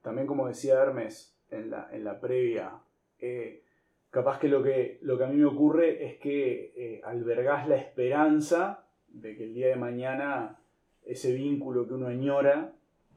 también 0.04 0.28
como 0.28 0.48
decía 0.48 0.76
Hermes 0.76 1.36
en 1.50 1.72
la, 1.72 1.90
en 1.92 2.04
la 2.04 2.20
previa, 2.20 2.74
eh, 3.20 3.64
capaz 4.12 4.38
que 4.38 4.48
lo, 4.48 4.62
que 4.62 5.00
lo 5.02 5.18
que 5.18 5.24
a 5.24 5.28
mí 5.28 5.38
me 5.38 5.46
ocurre 5.46 6.06
es 6.06 6.20
que 6.20 6.74
eh, 6.76 7.02
albergás 7.04 7.68
la 7.68 7.78
esperanza 7.78 8.86
de 9.08 9.36
que 9.36 9.46
el 9.46 9.54
día 9.56 9.70
de 9.70 9.76
mañana 9.76 10.60
ese 11.06 11.34
vínculo 11.34 11.88
que 11.88 11.94
uno 11.94 12.08
añora, 12.08 12.74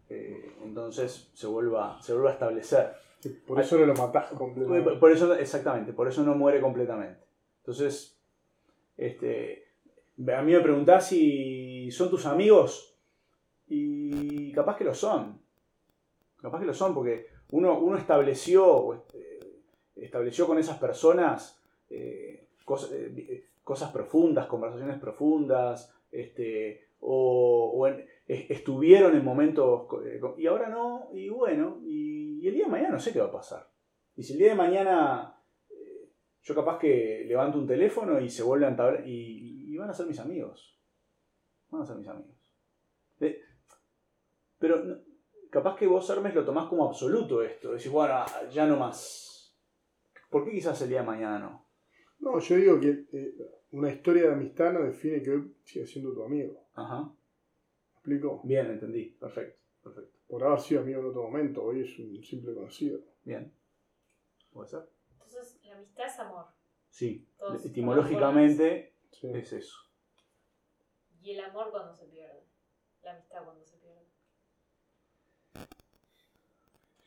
eh, 0.09 0.53
entonces 0.65 1.31
se 1.35 1.47
vuelva, 1.47 2.01
se 2.01 2.13
vuelva 2.13 2.31
a 2.31 2.35
establecer. 2.35 2.93
Por 3.47 3.61
eso 3.61 3.79
no 3.79 3.87
lo 3.87 3.95
matás 3.95 4.27
completamente. 4.31 4.93
Por 5.01 5.11
eso, 5.11 5.35
exactamente, 5.35 5.93
por 5.93 6.09
eso 6.09 6.23
no 6.23 6.35
muere 6.35 6.61
completamente. 6.61 7.25
Entonces, 7.59 8.17
este, 8.97 9.67
a 10.33 10.43
mí 10.43 10.53
me 10.53 10.61
preguntás 10.61 11.09
si 11.09 11.91
son 11.91 12.11
tus 12.11 12.27
amigos 12.27 12.97
y 13.69 14.53
capaz 14.53 14.77
que 14.77 14.85
lo 14.85 14.95
son. 14.95 15.41
Capaz 16.47 16.61
que 16.61 16.67
lo 16.67 16.75
son 16.75 16.95
porque 16.95 17.27
uno, 17.51 17.81
uno 17.81 17.99
estableció, 17.99 18.95
este, 18.95 19.41
estableció 19.97 20.47
con 20.47 20.59
esas 20.59 20.79
personas 20.79 21.61
eh, 21.91 22.51
cosas, 22.65 22.93
eh, 22.93 23.13
eh, 23.17 23.45
cosas 23.65 23.91
profundas, 23.91 24.47
conversaciones 24.47 25.01
profundas, 25.01 25.93
este, 26.13 26.91
o, 27.01 27.89
estuvieron 28.29 29.17
en 29.17 29.25
momentos 29.25 29.89
y 30.39 30.47
ahora 30.47 30.69
no, 30.69 31.09
y 31.13 31.29
bueno, 31.31 31.81
y, 31.83 32.47
el 32.47 32.55
día 32.55 32.67
de 32.67 32.71
mañana 32.71 32.91
no 32.91 33.01
sé 33.01 33.13
qué 33.13 33.19
va 33.19 33.27
a 33.27 33.33
pasar. 33.33 33.69
Y 34.15 34.23
si 34.23 34.35
el 34.35 34.39
día 34.39 34.51
de 34.51 34.55
mañana 34.55 35.43
yo 36.43 36.55
capaz 36.55 36.79
que 36.79 37.25
levanto 37.27 37.59
un 37.59 37.67
teléfono 37.67 38.21
y 38.21 38.31
se 38.31 38.45
vuelven 38.45 38.69
a 38.69 38.71
entablar 38.71 39.03
y, 39.05 39.77
van 39.77 39.91
a 39.91 39.95
ser 39.95 40.07
mis 40.07 40.21
amigos. 40.21 40.79
Van 41.71 41.83
a 41.83 41.87
ser 41.87 41.97
mis 41.97 42.07
amigos. 42.07 42.37
Pero 44.59 45.05
capaz 45.51 45.77
que 45.77 45.87
vos, 45.87 46.09
Hermes, 46.11 46.35
lo 46.35 46.45
tomás 46.45 46.69
como 46.69 46.87
absoluto 46.87 47.43
esto. 47.43 47.73
Decís, 47.73 47.91
bueno, 47.91 48.25
ya 48.51 48.67
no 48.67 48.77
más. 48.77 49.57
¿Por 50.31 50.45
qué 50.45 50.51
quizás 50.53 50.81
el 50.83 50.89
día 50.89 51.01
de 51.01 51.07
mañana 51.07 51.39
no? 51.39 51.67
No, 52.19 52.39
yo 52.39 52.57
digo 52.57 52.81
que 52.81 53.07
eh, 53.13 53.35
una 53.73 53.91
historia 53.91 54.23
de 54.25 54.33
amistad 54.33 54.73
no 54.73 54.83
define 54.83 55.23
que 55.23 55.31
hoy 55.31 55.57
siga 55.65 55.87
siendo 55.87 56.13
tu 56.15 56.23
amigo. 56.23 56.67
Ajá. 56.75 57.03
¿Me 57.03 57.95
explico? 57.99 58.41
Bien, 58.45 58.67
entendí. 58.71 59.11
Perfecto. 59.11 59.61
Perfecto. 59.83 60.19
Por 60.27 60.43
haber 60.43 60.61
sido 60.61 60.81
amigo 60.81 61.01
en 61.01 61.07
otro 61.07 61.23
momento, 61.23 61.63
hoy 61.63 61.83
es 61.83 61.99
un 61.99 62.23
simple 62.23 62.55
conocido. 62.55 63.01
Bien. 63.23 63.53
¿Puede 64.51 64.69
ser? 64.69 64.89
Entonces 65.13 65.61
la 65.65 65.75
amistad 65.77 66.07
es 66.07 66.19
amor. 66.19 66.47
Sí. 66.89 67.29
Todos 67.39 67.65
Etimológicamente 67.65 68.95
Sí. 69.13 69.31
es 69.33 69.53
eso. 69.53 69.77
Y 71.21 71.33
el 71.33 71.41
amor 71.41 71.71
cuando 71.71 71.95
se 71.95 72.07
pierde. 72.07 72.45
La 73.03 73.13
amistad 73.13 73.45
cuando 73.45 73.65
se 73.65 73.77
pierde. 73.79 74.07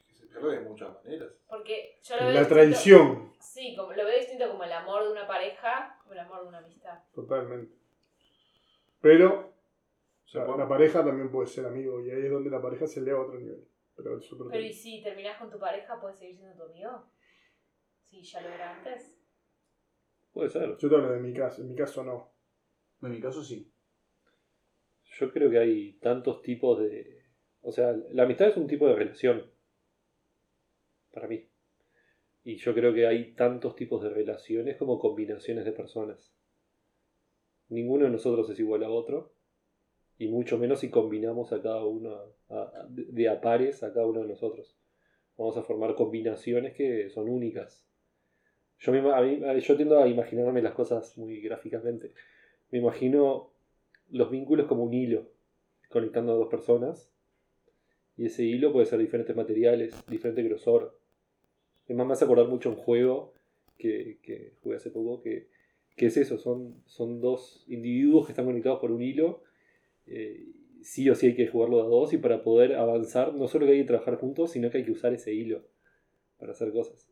Que 0.08 0.14
se 0.14 0.19
pierde 0.30 0.60
de 0.60 0.62
muchas 0.62 0.94
maneras. 1.04 1.32
Porque 1.48 2.00
yo 2.04 2.16
lo 2.16 2.22
veo 2.24 2.32
La 2.34 2.40
distinto- 2.40 2.56
tradición, 2.56 3.34
Sí, 3.40 3.76
como, 3.76 3.94
lo 3.94 4.06
veo 4.06 4.18
distinto 4.20 4.50
como 4.50 4.64
el 4.64 4.72
amor 4.72 5.04
de 5.06 5.12
una 5.12 5.28
pareja, 5.28 5.98
como 6.02 6.14
el 6.14 6.20
amor 6.20 6.42
de 6.44 6.48
una 6.50 6.58
amistad. 6.60 7.00
totalmente. 7.14 7.74
Pero 9.02 9.54
Se 10.26 10.38
la, 10.38 10.46
puede- 10.46 10.60
la 10.60 10.68
pareja 10.68 11.04
también 11.04 11.32
puede 11.32 11.48
ser 11.48 11.66
amigo 11.66 12.00
y 12.02 12.12
ahí 12.12 12.26
es 12.26 12.32
donde 12.32 12.50
la 12.50 12.62
pareja 12.62 12.86
se 12.88 13.00
eleva 13.00 13.20
a 13.20 13.24
otro 13.24 13.40
nivel. 13.40 13.66
Pero 13.96 14.18
eso 14.18 14.38
creo 14.38 14.50
Pero 14.50 14.62
que- 14.62 14.68
¿y 14.68 14.74
si 14.74 15.02
terminás 15.02 15.38
con 15.40 15.50
tu 15.50 15.58
pareja, 15.60 16.00
puedes 16.00 16.18
seguir 16.20 16.38
siendo 16.38 16.56
tu 16.56 16.64
amigo? 16.72 17.06
Si 18.04 18.22
ya 18.22 18.42
lo 18.42 18.50
era 18.50 18.76
antes. 18.78 19.16
Puede 20.32 20.50
ser. 20.50 20.78
Yo 20.78 20.90
te 20.90 20.96
hablo 20.96 21.12
de 21.12 21.20
mi 21.20 21.34
caso, 21.34 21.62
en 21.62 21.70
mi 21.70 21.76
caso 21.76 22.04
no. 22.04 22.32
En 23.02 23.12
mi 23.12 23.20
caso 23.20 23.44
sí. 23.44 23.72
Yo 25.20 25.32
creo 25.32 25.50
que 25.50 25.58
hay 25.60 25.94
tantos 26.00 26.42
tipos 26.42 26.80
de. 26.80 27.24
O 27.62 27.72
sea, 27.72 27.94
la 28.12 28.24
amistad 28.24 28.48
es 28.50 28.58
un 28.58 28.68
tipo 28.68 28.88
de 28.88 28.96
relación. 28.96 29.52
Para 31.12 31.28
mí. 31.28 31.48
Y 32.44 32.58
yo 32.58 32.74
creo 32.74 32.94
que 32.94 33.08
hay 33.08 33.34
tantos 33.34 33.76
tipos 33.76 34.02
de 34.02 34.10
relaciones 34.10 34.78
como 34.78 35.00
combinaciones 35.00 35.66
de 35.66 35.72
personas. 35.72 36.34
Ninguno 37.70 38.06
de 38.06 38.12
nosotros 38.12 38.50
es 38.50 38.60
igual 38.60 38.84
a 38.84 38.90
otro. 38.90 39.34
Y 40.18 40.28
mucho 40.28 40.58
menos 40.58 40.82
si 40.82 40.90
combinamos 40.90 41.54
a 41.54 41.62
cada 41.62 41.86
uno 41.86 42.34
de 42.88 43.30
a 43.30 43.40
pares 43.40 43.84
a 43.84 43.94
cada 43.94 44.06
uno 44.06 44.22
de 44.22 44.28
nosotros. 44.28 44.78
Vamos 45.38 45.56
a 45.56 45.64
formar 45.64 45.96
combinaciones 45.96 46.74
que 46.74 47.10
son 47.10 47.30
únicas. 47.30 47.88
Yo, 48.80 48.92
me 48.92 49.00
a 49.00 49.58
yo 49.58 49.76
tiendo 49.78 50.00
a 50.00 50.08
imaginarme 50.08 50.62
las 50.62 50.74
cosas 50.74 51.18
muy 51.18 51.40
gráficamente. 51.42 52.14
Me 52.72 52.80
imagino 52.80 53.54
los 54.10 54.30
vínculos 54.30 54.68
como 54.68 54.84
un 54.84 54.94
hilo 54.94 55.30
conectando 55.90 56.34
a 56.34 56.36
dos 56.36 56.50
personas. 56.50 57.12
Y 58.18 58.26
ese 58.26 58.44
hilo 58.44 58.74
puede 58.74 58.86
ser 58.86 59.00
diferentes 59.00 59.36
materiales, 59.36 59.96
diferente 60.08 60.44
grosor. 60.44 60.99
Es 61.90 61.96
más, 61.98 62.08
me 62.08 62.14
hace 62.14 62.24
acordar 62.24 62.48
mucho 62.48 62.70
un 62.70 62.78
juego 62.78 63.34
que, 63.78 64.20
que 64.22 64.54
jugué 64.62 64.78
hace 64.78 64.92
poco, 64.92 65.22
que, 65.22 65.48
que 65.98 66.06
es 66.06 66.16
eso, 66.16 66.38
son, 66.38 66.82
son 66.86 67.20
dos 67.20 67.66
individuos 67.68 68.26
que 68.26 68.32
están 68.32 68.46
conectados 68.46 68.80
por 68.80 68.92
un 68.92 69.02
hilo. 69.02 69.42
eh, 70.06 70.46
sí 70.82 71.10
o 71.10 71.16
sí 71.16 71.28
hay 71.28 71.36
que 71.36 71.48
jugarlo 71.48 71.78
de 71.78 71.84
a 71.84 71.88
dos 71.88 72.14
y 72.14 72.18
para 72.18 72.42
poder 72.42 72.76
avanzar, 72.76 73.34
no 73.34 73.50
solo 73.50 73.66
que 73.66 73.74
hay 73.74 73.80
que 73.80 73.88
trabajar 73.88 74.16
juntos, 74.16 74.52
sino 74.52 74.70
que 74.70 74.78
hay 74.78 74.86
que 74.86 74.92
usar 74.94 75.14
ese 75.14 75.34
hilo 75.34 75.64
para 76.38 76.54
hacer 76.54 76.72
cosas. 76.72 77.10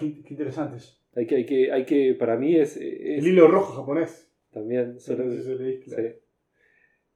Qué, 0.00 0.22
qué 0.22 0.28
interesante 0.30 0.78
eso. 0.78 0.96
Hay 1.14 1.26
que, 1.26 1.34
hay 1.36 1.44
que, 1.44 1.70
hay 1.72 1.84
que, 1.84 2.14
para 2.14 2.36
mí 2.38 2.56
es, 2.56 2.76
es 2.78 3.18
El 3.18 3.26
hilo 3.26 3.48
rojo 3.48 3.74
japonés. 3.74 4.30
también 4.50 4.98
solo-. 5.00 5.30
Sí. 5.30 5.92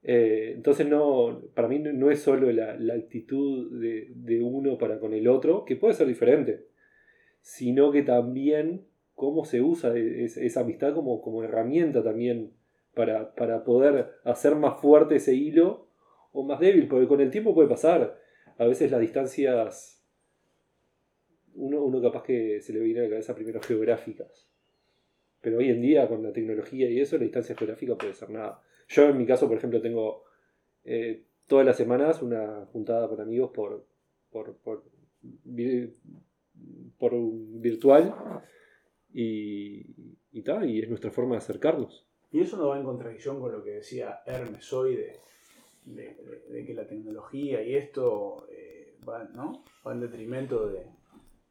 Eh, 0.02 0.52
entonces 0.54 0.87
no, 0.87 1.42
para 1.54 1.68
mí 1.68 1.78
no, 1.78 1.90
no 1.92 2.11
es 2.11 2.21
solo 2.21 2.52
la, 2.52 2.76
la 2.78 2.94
actitud 2.94 3.80
de, 3.80 4.09
de 4.14 4.42
uno 4.42 4.76
para 4.76 4.99
con 4.99 5.14
el 5.14 5.26
otro, 5.26 5.64
que 5.64 5.76
puede 5.76 5.94
ser 5.94 6.06
diferente, 6.06 6.66
sino 7.45 7.93
que 7.93 8.03
también 8.03 8.87
cómo 9.15 9.45
se 9.45 9.61
usa 9.61 9.95
e- 9.95 10.25
es- 10.25 10.39
esa 10.39 10.61
amistad 10.61 10.95
como, 10.95 11.21
como 11.21 11.45
herramienta 11.45 12.03
también 12.03 12.55
para, 12.95 13.35
para 13.35 13.65
poder 13.65 14.13
hacer 14.25 14.57
más 14.57 14.81
fuerte 14.81 15.17
ese 15.17 15.35
hilo 15.35 15.87
o 16.33 16.43
más 16.43 16.59
débil, 16.59 16.89
porque 16.89 17.07
con 17.07 17.21
el 17.21 17.31
tiempo 17.31 17.55
puede 17.55 17.69
pasar. 17.69 18.19
A 18.57 18.65
veces 18.65 18.91
las 18.91 19.01
distancias, 19.01 20.03
uno, 21.55 21.83
uno 21.85 22.01
capaz 22.01 22.23
que 22.23 22.61
se 22.63 22.73
le 22.73 22.81
viene 22.81 23.01
a 23.01 23.03
la 23.05 23.11
cabeza 23.11 23.35
primero 23.35 23.61
geográficas. 23.61 24.49
Pero 25.43 25.59
hoy 25.59 25.69
en 25.69 25.83
día, 25.83 26.09
con 26.09 26.23
la 26.23 26.33
tecnología 26.33 26.89
y 26.89 26.99
eso, 26.99 27.19
la 27.19 27.25
distancia 27.25 27.55
geográfica 27.55 27.95
puede 27.99 28.15
ser 28.15 28.31
nada. 28.31 28.63
Yo, 28.89 29.05
en 29.11 29.19
mi 29.19 29.27
caso, 29.27 29.49
por 29.49 29.59
ejemplo, 29.59 29.83
tengo 29.83 30.25
eh, 30.85 31.25
todas 31.47 31.67
las 31.67 31.77
semanas 31.77 32.23
una 32.23 32.65
juntada 32.73 33.07
con 33.07 33.21
amigos 33.21 33.51
por, 33.53 33.85
por, 34.31 34.57
por, 34.57 34.85
por 36.99 37.15
un 37.15 37.61
virtual 37.61 38.15
y, 39.13 39.85
y, 40.33 40.43
ta, 40.43 40.65
y 40.65 40.81
es 40.81 40.89
nuestra 40.89 41.11
forma 41.11 41.33
de 41.33 41.39
acercarnos. 41.39 42.07
Y 42.33 42.41
eso 42.41 42.57
no 42.57 42.69
va 42.69 42.79
en 42.79 42.85
contradicción 42.85 43.41
con 43.41 43.53
lo 43.53 43.63
que 43.63 43.71
decía 43.71 44.21
Hermes 44.27 44.73
hoy 44.73 44.97
de, 44.97 45.17
de- 45.85 46.15
de- 46.15 46.45
de 46.53 46.67
que 46.67 46.75
la 46.75 46.87
tecnología 46.87 47.63
y 47.63 47.75
esto 47.77 48.47
eh, 48.51 48.97
va, 49.09 49.25
¿no? 49.25 49.65
va 49.87 49.93
en 49.93 50.01
detrimento 50.01 50.67
de, 50.69 50.87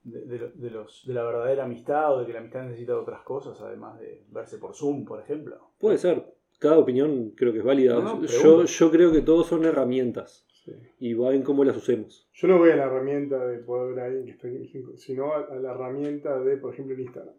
de- 0.04 0.26
de 0.26 0.40
lo- 0.40 0.50
de 0.50 0.70
los, 0.70 1.04
de 1.08 1.14
la 1.14 1.24
verdadera 1.24 1.64
amistad 1.64 2.14
o 2.16 2.20
de 2.20 2.26
que 2.26 2.34
la 2.34 2.40
amistad 2.40 2.64
necesita 2.64 2.98
otras 2.98 3.22
cosas, 3.24 3.60
además 3.62 4.00
de 4.00 4.24
verse 4.32 4.58
por 4.58 4.76
Zoom, 4.76 5.06
por 5.06 5.22
ejemplo. 5.22 5.70
Puede 5.80 5.98
ser. 5.98 6.34
Cada 6.60 6.78
opinión 6.78 7.32
creo 7.32 7.52
que 7.52 7.60
es 7.60 7.66
válida. 7.66 7.96
No, 7.96 8.16
no, 8.20 8.26
yo, 8.26 8.64
yo 8.66 8.92
creo 8.92 9.12
que 9.12 9.22
todos 9.22 9.48
son 9.48 9.66
herramientas 9.66 10.46
Sí. 10.64 10.72
y 11.00 11.14
va 11.14 11.36
en 11.36 11.42
cómo 11.44 11.64
las 11.66 11.76
usemos. 11.76 12.30
Yo 12.34 12.48
no 12.48 12.58
voy 12.58 12.70
a 12.70 12.76
la 12.78 12.86
herramienta 12.86 13.46
de 13.48 13.58
poder 13.60 13.96
ver 13.96 14.00
a 14.00 14.06
alguien 14.06 14.26
que 14.26 14.32
está 14.32 14.48
en 14.48 14.98
sino 14.98 15.34
a, 15.34 15.40
a 15.42 15.56
la 15.56 15.72
herramienta 15.74 16.40
de, 16.42 16.56
por 16.58 16.74
ejemplo, 16.74 16.94
el 16.96 17.02
Instagram. 17.02 17.36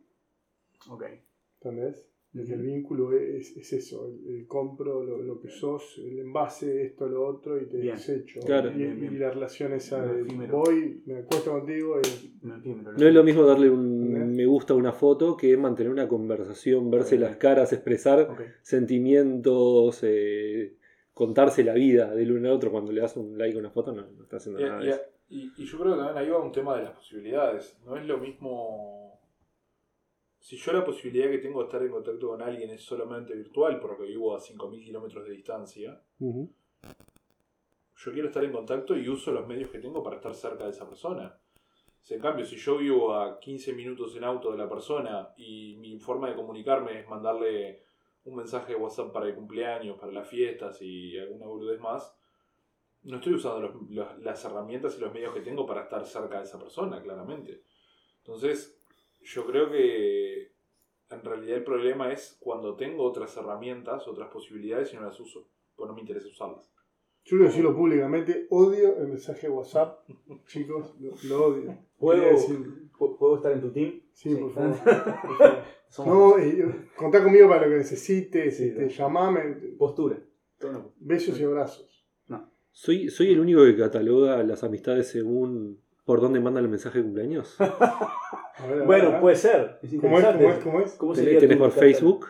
Ok. 0.90 1.04
¿Entendés? 1.62 2.06
Que 2.34 2.52
el 2.52 2.62
vínculo 2.62 3.12
es, 3.16 3.56
es 3.56 3.72
eso, 3.74 4.08
el, 4.08 4.34
el 4.40 4.46
compro 4.48 5.04
lo, 5.04 5.18
lo 5.22 5.38
que 5.38 5.48
sos, 5.50 6.00
el 6.04 6.18
envase, 6.18 6.84
esto, 6.84 7.06
lo 7.08 7.24
otro, 7.24 7.62
y 7.62 7.66
te 7.66 7.76
Bien. 7.76 7.94
desecho. 7.94 8.40
Claro. 8.40 8.72
Y, 8.72 8.74
Bien, 8.74 8.98
bien. 9.00 9.14
y 9.14 9.18
la 9.18 9.30
relación 9.30 9.72
esa 9.72 10.04
de 10.04 10.24
voy, 10.48 11.00
me 11.06 11.18
acuesto 11.18 11.52
contigo 11.52 12.00
y 12.00 12.44
No 12.44 13.06
es 13.06 13.14
lo 13.14 13.22
mismo 13.22 13.44
darle 13.44 13.70
un 13.70 14.08
¿Entendés? 14.08 14.36
me 14.36 14.46
gusta 14.46 14.74
a 14.74 14.76
una 14.76 14.92
foto 14.92 15.36
que 15.36 15.56
mantener 15.56 15.92
una 15.92 16.08
conversación, 16.08 16.90
verse 16.90 17.16
las 17.18 17.36
caras, 17.36 17.72
expresar 17.72 18.28
sentimientos, 18.62 20.00
eh, 20.02 20.74
contarse 21.14 21.62
la 21.64 21.72
vida 21.74 22.14
del 22.14 22.32
uno 22.32 22.48
al 22.50 22.56
otro. 22.56 22.70
Cuando 22.70 22.92
le 22.92 23.00
das 23.00 23.16
un 23.16 23.38
like 23.38 23.56
a 23.56 23.60
una 23.60 23.70
foto, 23.70 23.92
no, 23.92 24.02
no 24.06 24.22
está 24.24 24.36
haciendo 24.36 24.60
Y, 24.60 24.64
nada 24.64 24.80
de 24.80 24.86
y- 24.86 24.90
eso. 24.90 25.00
y- 25.28 25.52
y 25.56 25.64
yo 25.64 25.78
creo 25.78 25.92
que 25.94 25.98
también 26.00 26.18
ahí 26.18 26.28
va 26.30 26.40
un 26.40 26.52
tema 26.52 26.76
de 26.76 26.82
las 26.84 26.92
posibilidades. 26.92 27.78
No 27.84 27.96
es 27.96 28.04
lo 28.04 28.18
mismo. 28.18 29.20
Si 30.40 30.56
yo 30.58 30.72
la 30.74 30.84
posibilidad 30.84 31.30
que 31.30 31.38
tengo 31.38 31.60
de 31.60 31.64
estar 31.66 31.82
en 31.82 31.90
contacto 31.90 32.28
con 32.28 32.42
alguien 32.42 32.68
es 32.70 32.82
solamente 32.82 33.34
virtual, 33.34 33.80
porque 33.80 34.02
vivo 34.04 34.36
a 34.36 34.40
5.000 34.40 34.84
kilómetros 34.84 35.24
de 35.24 35.30
distancia, 35.30 36.02
yo 36.20 38.12
quiero 38.12 38.28
estar 38.28 38.44
en 38.44 38.52
contacto 38.52 38.96
y 38.96 39.08
uso 39.08 39.32
los 39.32 39.46
medios 39.46 39.70
que 39.70 39.78
tengo 39.78 40.02
para 40.02 40.16
estar 40.16 40.34
cerca 40.34 40.64
de 40.64 40.70
esa 40.70 40.86
persona. 40.86 41.38
Si, 42.02 42.12
En 42.12 42.20
cambio, 42.20 42.44
si 42.44 42.56
yo 42.56 42.76
vivo 42.76 43.14
a 43.14 43.40
15 43.40 43.72
minutos 43.72 44.14
en 44.16 44.24
auto 44.24 44.52
de 44.52 44.58
la 44.58 44.68
persona 44.68 45.32
y 45.38 45.76
mi 45.76 45.98
forma 45.98 46.28
de 46.28 46.34
comunicarme 46.36 47.00
es 47.00 47.08
mandarle 47.08 47.82
un 48.24 48.36
mensaje 48.36 48.72
de 48.72 48.78
WhatsApp 48.78 49.12
para 49.12 49.26
el 49.26 49.34
cumpleaños, 49.34 49.98
para 49.98 50.12
las 50.12 50.28
fiestas 50.28 50.80
y 50.80 51.18
alguna 51.18 51.46
boludez 51.46 51.80
más, 51.80 52.16
no 53.02 53.16
estoy 53.16 53.34
usando 53.34 53.60
los- 53.60 53.90
los- 53.90 54.18
las 54.20 54.44
herramientas 54.44 54.96
y 54.96 55.00
los 55.00 55.12
medios 55.12 55.34
que 55.34 55.40
tengo 55.42 55.66
para 55.66 55.82
estar 55.82 56.04
cerca 56.06 56.38
de 56.38 56.44
esa 56.44 56.58
persona, 56.58 57.02
claramente. 57.02 57.62
Entonces, 58.18 58.78
yo 59.22 59.44
creo 59.46 59.70
que 59.70 60.52
en 61.10 61.22
realidad 61.22 61.58
el 61.58 61.64
problema 61.64 62.10
es 62.12 62.36
cuando 62.40 62.74
tengo 62.76 63.04
otras 63.04 63.36
herramientas, 63.36 64.08
otras 64.08 64.30
posibilidades 64.30 64.92
y 64.92 64.96
no 64.96 65.02
las 65.02 65.20
uso, 65.20 65.46
pues 65.76 65.86
no 65.88 65.94
me 65.94 66.00
interesa 66.00 66.28
usarlas. 66.28 66.70
yo 67.26 67.30
quiero 67.38 67.44
decirlo 67.44 67.74
públicamente, 67.74 68.46
odio 68.50 68.98
el 68.98 69.08
mensaje 69.08 69.46
de 69.46 69.52
WhatsApp, 69.54 70.06
chicos, 70.46 70.94
lo, 71.00 71.12
lo 71.28 71.46
odio. 71.46 71.78
¿Puedo, 71.98 72.22
decir- 72.32 72.83
¿Puedo 72.98 73.36
estar 73.36 73.52
en 73.52 73.60
tu 73.60 73.70
team? 73.70 74.00
Sí, 74.12 74.34
por 74.36 74.52
favor. 74.52 74.76
por 74.76 75.36
favor. 75.38 75.58
Somos 75.88 76.14
No, 76.14 76.38
eh, 76.38 76.88
contá 76.96 77.22
conmigo 77.22 77.48
para 77.48 77.62
lo 77.66 77.70
que 77.72 77.78
necesites, 77.78 78.56
Sí, 78.56 78.64
este, 78.64 78.82
no. 78.82 78.88
llamame, 78.88 79.42
postura. 79.78 80.18
Besos 80.98 81.38
y 81.38 81.44
abrazos. 81.44 81.90
¿Soy, 82.76 83.08
¿Soy 83.08 83.30
el 83.32 83.38
único 83.38 83.62
que 83.64 83.76
cataloga 83.76 84.42
las 84.42 84.64
amistades 84.64 85.06
según 85.06 85.78
por 86.04 86.20
dónde 86.20 86.40
mandan 86.40 86.64
el 86.64 86.70
mensaje 86.70 86.98
de 86.98 87.04
cumpleaños? 87.04 87.56
A 87.60 88.66
ver, 88.68 88.82
a 88.82 88.84
Bueno, 88.84 89.10
ver. 89.12 89.20
puede 89.20 89.36
ser. 89.36 89.78
Es 89.82 89.94
¿Cómo 90.00 90.18
es? 90.18 90.24
¿Cómo 90.26 90.48
es? 90.50 90.58
¿Cómo 90.58 90.80
es? 90.80 90.92
¿Cómo 90.94 91.12
¿Tenés, 91.12 91.24
sería 91.26 91.40
tenés 91.40 91.58
por? 91.58 91.70
Facebook? 91.70 92.26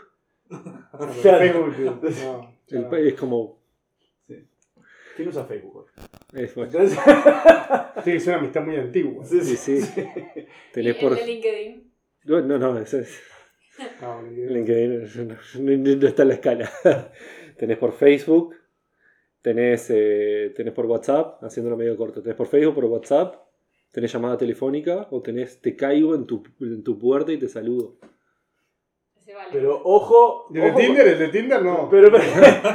Claro. 1.23 1.39
Facebook, 1.73 1.75
no, 1.79 2.51
El 2.69 2.83
no. 2.83 2.97
es 2.97 3.15
como. 3.15 3.59
¿Quién 5.17 5.29
usa 5.29 5.45
Facebook? 5.45 5.87
es- 6.35 6.57
Entonces- 6.57 6.99
que 8.05 8.21
ser 8.21 8.35
una 8.35 8.39
amistad 8.41 8.63
muy 8.65 8.77
antigua. 8.77 9.25
sí, 9.25 9.41
sí, 9.41 9.57
sí. 9.57 9.81
sí. 9.81 10.01
Y 10.75 10.89
el 10.89 10.95
de 10.99 11.27
LinkedIn. 11.27 11.93
No, 12.25 12.41
no, 12.41 12.59
no, 12.59 12.79
ese 12.79 13.01
es. 13.01 13.21
No. 14.01 14.23
LinkedIn 14.23 15.03
no, 15.27 15.35
no- 15.61 15.97
no 15.97 16.07
está 16.09 16.23
en 16.23 16.29
la 16.29 16.35
escala. 16.35 16.71
tenés 17.59 17.79
por 17.79 17.93
Facebook, 17.93 18.55
tenés, 19.43 19.89
eh, 19.91 20.53
tenés 20.57 20.73
por 20.75 20.87
WhatsApp, 20.87 21.43
haciéndolo 21.43 21.77
medio 21.77 21.97
corto. 21.97 22.23
Tenés 22.23 22.37
por 22.37 22.47
Facebook, 22.47 22.75
por 22.75 22.85
WhatsApp, 22.87 23.37
tenés 23.93 24.13
llamada 24.13 24.37
telefónica 24.39 25.07
o 25.11 25.23
tenés 25.23 25.61
te 25.61 25.77
caigo 25.77 26.15
en 26.15 26.27
tu, 26.27 26.43
en 26.61 26.83
tu 26.83 26.99
puerta 26.99 27.33
y 27.33 27.39
te 27.39 27.49
saludo. 27.49 27.99
Vale. 29.27 29.49
Pero 29.53 29.81
ojo. 29.85 30.47
¿El 30.55 30.61
de 30.61 30.69
ojo 30.71 30.79
Tinder? 30.79 31.09
¿El 31.09 31.19
de 31.19 31.29
Tinder? 31.29 31.63
No. 31.63 31.77
con- 31.79 31.91
Pero, 31.91 32.11
pero, 32.13 32.23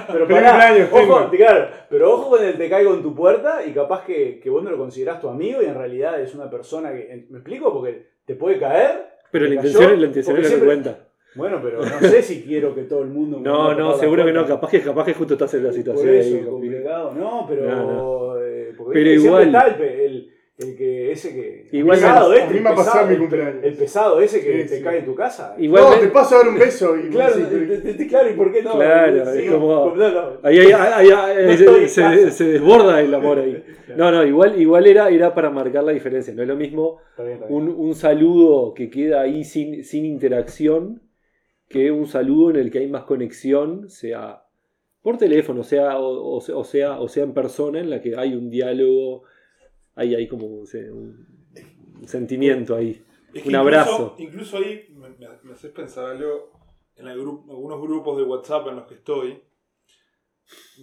pero 0.07 0.27
pará, 0.27 0.75
ojo, 0.91 1.29
claro, 1.29 1.67
pero 1.89 2.13
ojo 2.13 2.29
con 2.31 2.43
el 2.43 2.57
te 2.57 2.69
caigo 2.69 2.93
en 2.93 3.01
tu 3.03 3.13
puerta 3.15 3.63
y 3.65 3.71
capaz 3.71 4.03
que, 4.05 4.39
que 4.39 4.49
vos 4.49 4.63
no 4.63 4.71
lo 4.71 4.77
considerás 4.77 5.21
tu 5.21 5.29
amigo 5.29 5.61
y 5.61 5.65
en 5.65 5.75
realidad 5.75 6.19
es 6.21 6.33
una 6.35 6.49
persona 6.49 6.91
que. 6.91 7.27
¿Me 7.29 7.37
explico? 7.39 7.71
Porque 7.71 8.07
te 8.25 8.35
puede 8.35 8.57
caer. 8.59 9.07
Pero 9.31 9.45
¿Te 9.47 9.55
la 9.55 9.61
cayó? 9.61 9.69
intención, 9.69 10.01
la 10.01 10.07
intención 10.07 10.35
es 10.37 10.41
darse 10.43 10.57
siempre- 10.57 10.67
cuenta. 10.83 11.05
Bueno, 11.35 11.59
pero 11.61 11.81
no 11.85 11.99
sé 11.99 12.23
si 12.23 12.41
quiero 12.41 12.73
que 12.73 12.81
todo 12.81 13.03
el 13.03 13.09
mundo. 13.09 13.37
me 13.37 13.43
No, 13.43 13.75
no, 13.75 13.93
seguro 13.93 14.25
que 14.25 14.33
no. 14.33 14.47
Capaz 14.47 14.71
que, 14.71 14.81
capaz 14.81 15.05
que 15.05 15.13
justo 15.13 15.33
estás 15.35 15.53
en 15.53 15.61
la 15.63 15.69
Por 15.69 15.75
situación 15.77 16.15
eso, 16.15 16.35
ahí. 16.37 16.43
complicado. 16.43 17.13
No, 17.13 17.45
pero. 17.47 17.65
No, 17.69 18.41
eh, 18.41 18.73
porque 18.75 18.93
Pero 18.93 19.09
igual- 19.11 19.43
está 19.43 19.67
el, 19.67 19.75
pe- 19.75 20.05
el, 20.05 20.08
el 20.08 20.08
que. 21.09 21.13
Ese 21.13 21.33
que. 21.33 21.77
Igual 21.77 21.97
el 21.97 22.03
pesado 22.03 22.33
este, 22.33 22.43
a 22.45 22.49
mí 22.49 22.57
el 22.57 22.63
me 22.63 22.69
ha 22.69 22.75
pasado 22.75 23.05
mi 23.07 23.13
el- 23.13 23.19
cumpleaños. 23.19 23.63
El 23.63 23.73
pesado 23.75 24.21
ese 24.21 24.41
que 24.43 24.61
Sí, 24.63 24.69
te 24.69 24.77
sí. 24.77 24.83
cae 24.83 24.99
en 24.99 25.05
tu 25.05 25.15
casa. 25.15 25.55
Igual 25.57 25.83
No, 25.83 25.89
me- 25.91 25.97
te 25.97 26.07
paso 26.07 26.35
a 26.35 26.37
dar 26.39 26.47
un 26.49 26.59
beso 26.59 26.97
y 26.97 27.09
Claro, 27.09 27.33
te- 27.35 27.93
te- 27.93 28.07
claro, 28.07 28.29
¿y 28.29 28.33
por 28.33 28.51
qué 28.51 28.63
no? 28.63 28.73
Claro, 28.75 29.25
Sí, 29.33 29.39
es 29.39 29.51
como- 29.51 29.93
no, 29.95 30.09
no. 30.11 30.31
Ahí, 30.43 30.59
ahí- 30.59 30.71
ahí- 30.71 31.87
se, 31.89 32.43
desborda 32.45 33.01
el 33.01 33.13
amor 33.13 33.39
ahí. 33.39 33.63
No, 33.97 34.11
no, 34.11 34.23
igual, 34.25 34.59
igual 34.61 34.85
era, 34.87 35.09
era 35.09 35.33
para 35.33 35.49
marcar 35.49 35.83
la 35.83 35.91
diferencia. 35.91 36.33
No 36.33 36.41
es 36.43 36.47
lo 36.47 36.55
mismo 36.55 36.97
Está 37.11 37.23
bien, 37.23 37.33
está 37.35 37.47
bien. 37.47 37.61
un, 37.61 37.69
un 37.69 37.95
saludo 37.95 38.73
que 38.73 38.89
queda 38.89 39.21
ahí 39.21 39.43
sin, 39.43 39.83
sin 39.83 40.05
interacción 40.05 41.01
que 41.67 41.91
un 41.91 42.07
saludo 42.07 42.49
en 42.51 42.55
el 42.57 42.71
que 42.71 42.79
hay 42.79 42.87
más 42.87 43.03
conexión, 43.03 43.89
sea 43.89 44.43
por 45.01 45.17
teléfono, 45.17 45.63
sea 45.63 45.97
o 45.99 46.41
sea, 46.63 46.99
o 46.99 47.07
sea 47.07 47.23
en 47.23 47.33
persona, 47.33 47.79
en 47.79 47.89
la 47.89 48.01
que 48.01 48.15
hay 48.17 48.33
un 48.35 48.49
diálogo, 48.49 49.23
hay, 49.99 50.15
hay 50.15 50.27
como 50.27 50.45
un, 50.47 50.65
un 52.01 52.07
sentimiento 52.07 52.75
ahí. 52.75 52.91
Es 53.33 53.45
Un 53.45 53.51
incluso- 53.51 53.59
abrazo. 53.59 54.15
Incluso 54.17 54.57
ahí 54.57 54.87
me, 54.95 55.09
me- 55.09 55.27
me 55.43 55.53
haces 55.53 55.71
pensar 55.71 56.05
algo 56.09 56.51
en 56.95 57.05
gru- 57.05 57.43
algunos 57.49 57.81
grupos 57.81 58.17
de 58.17 58.23
WhatsApp 58.23 58.67
en 58.67 58.75
los 58.77 58.87
que 58.87 58.95
estoy, 58.95 59.41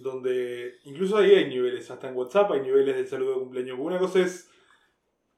donde 0.01 0.75
incluso 0.85 1.17
ahí 1.17 1.31
hay 1.31 1.49
niveles, 1.49 1.89
hasta 1.91 2.09
en 2.09 2.15
WhatsApp 2.15 2.51
hay 2.51 2.61
niveles 2.61 2.95
de 2.95 3.05
saludo 3.07 3.33
de 3.33 3.39
cumpleaños. 3.39 3.77
Una 3.79 3.99
cosa 3.99 4.19
es 4.21 4.49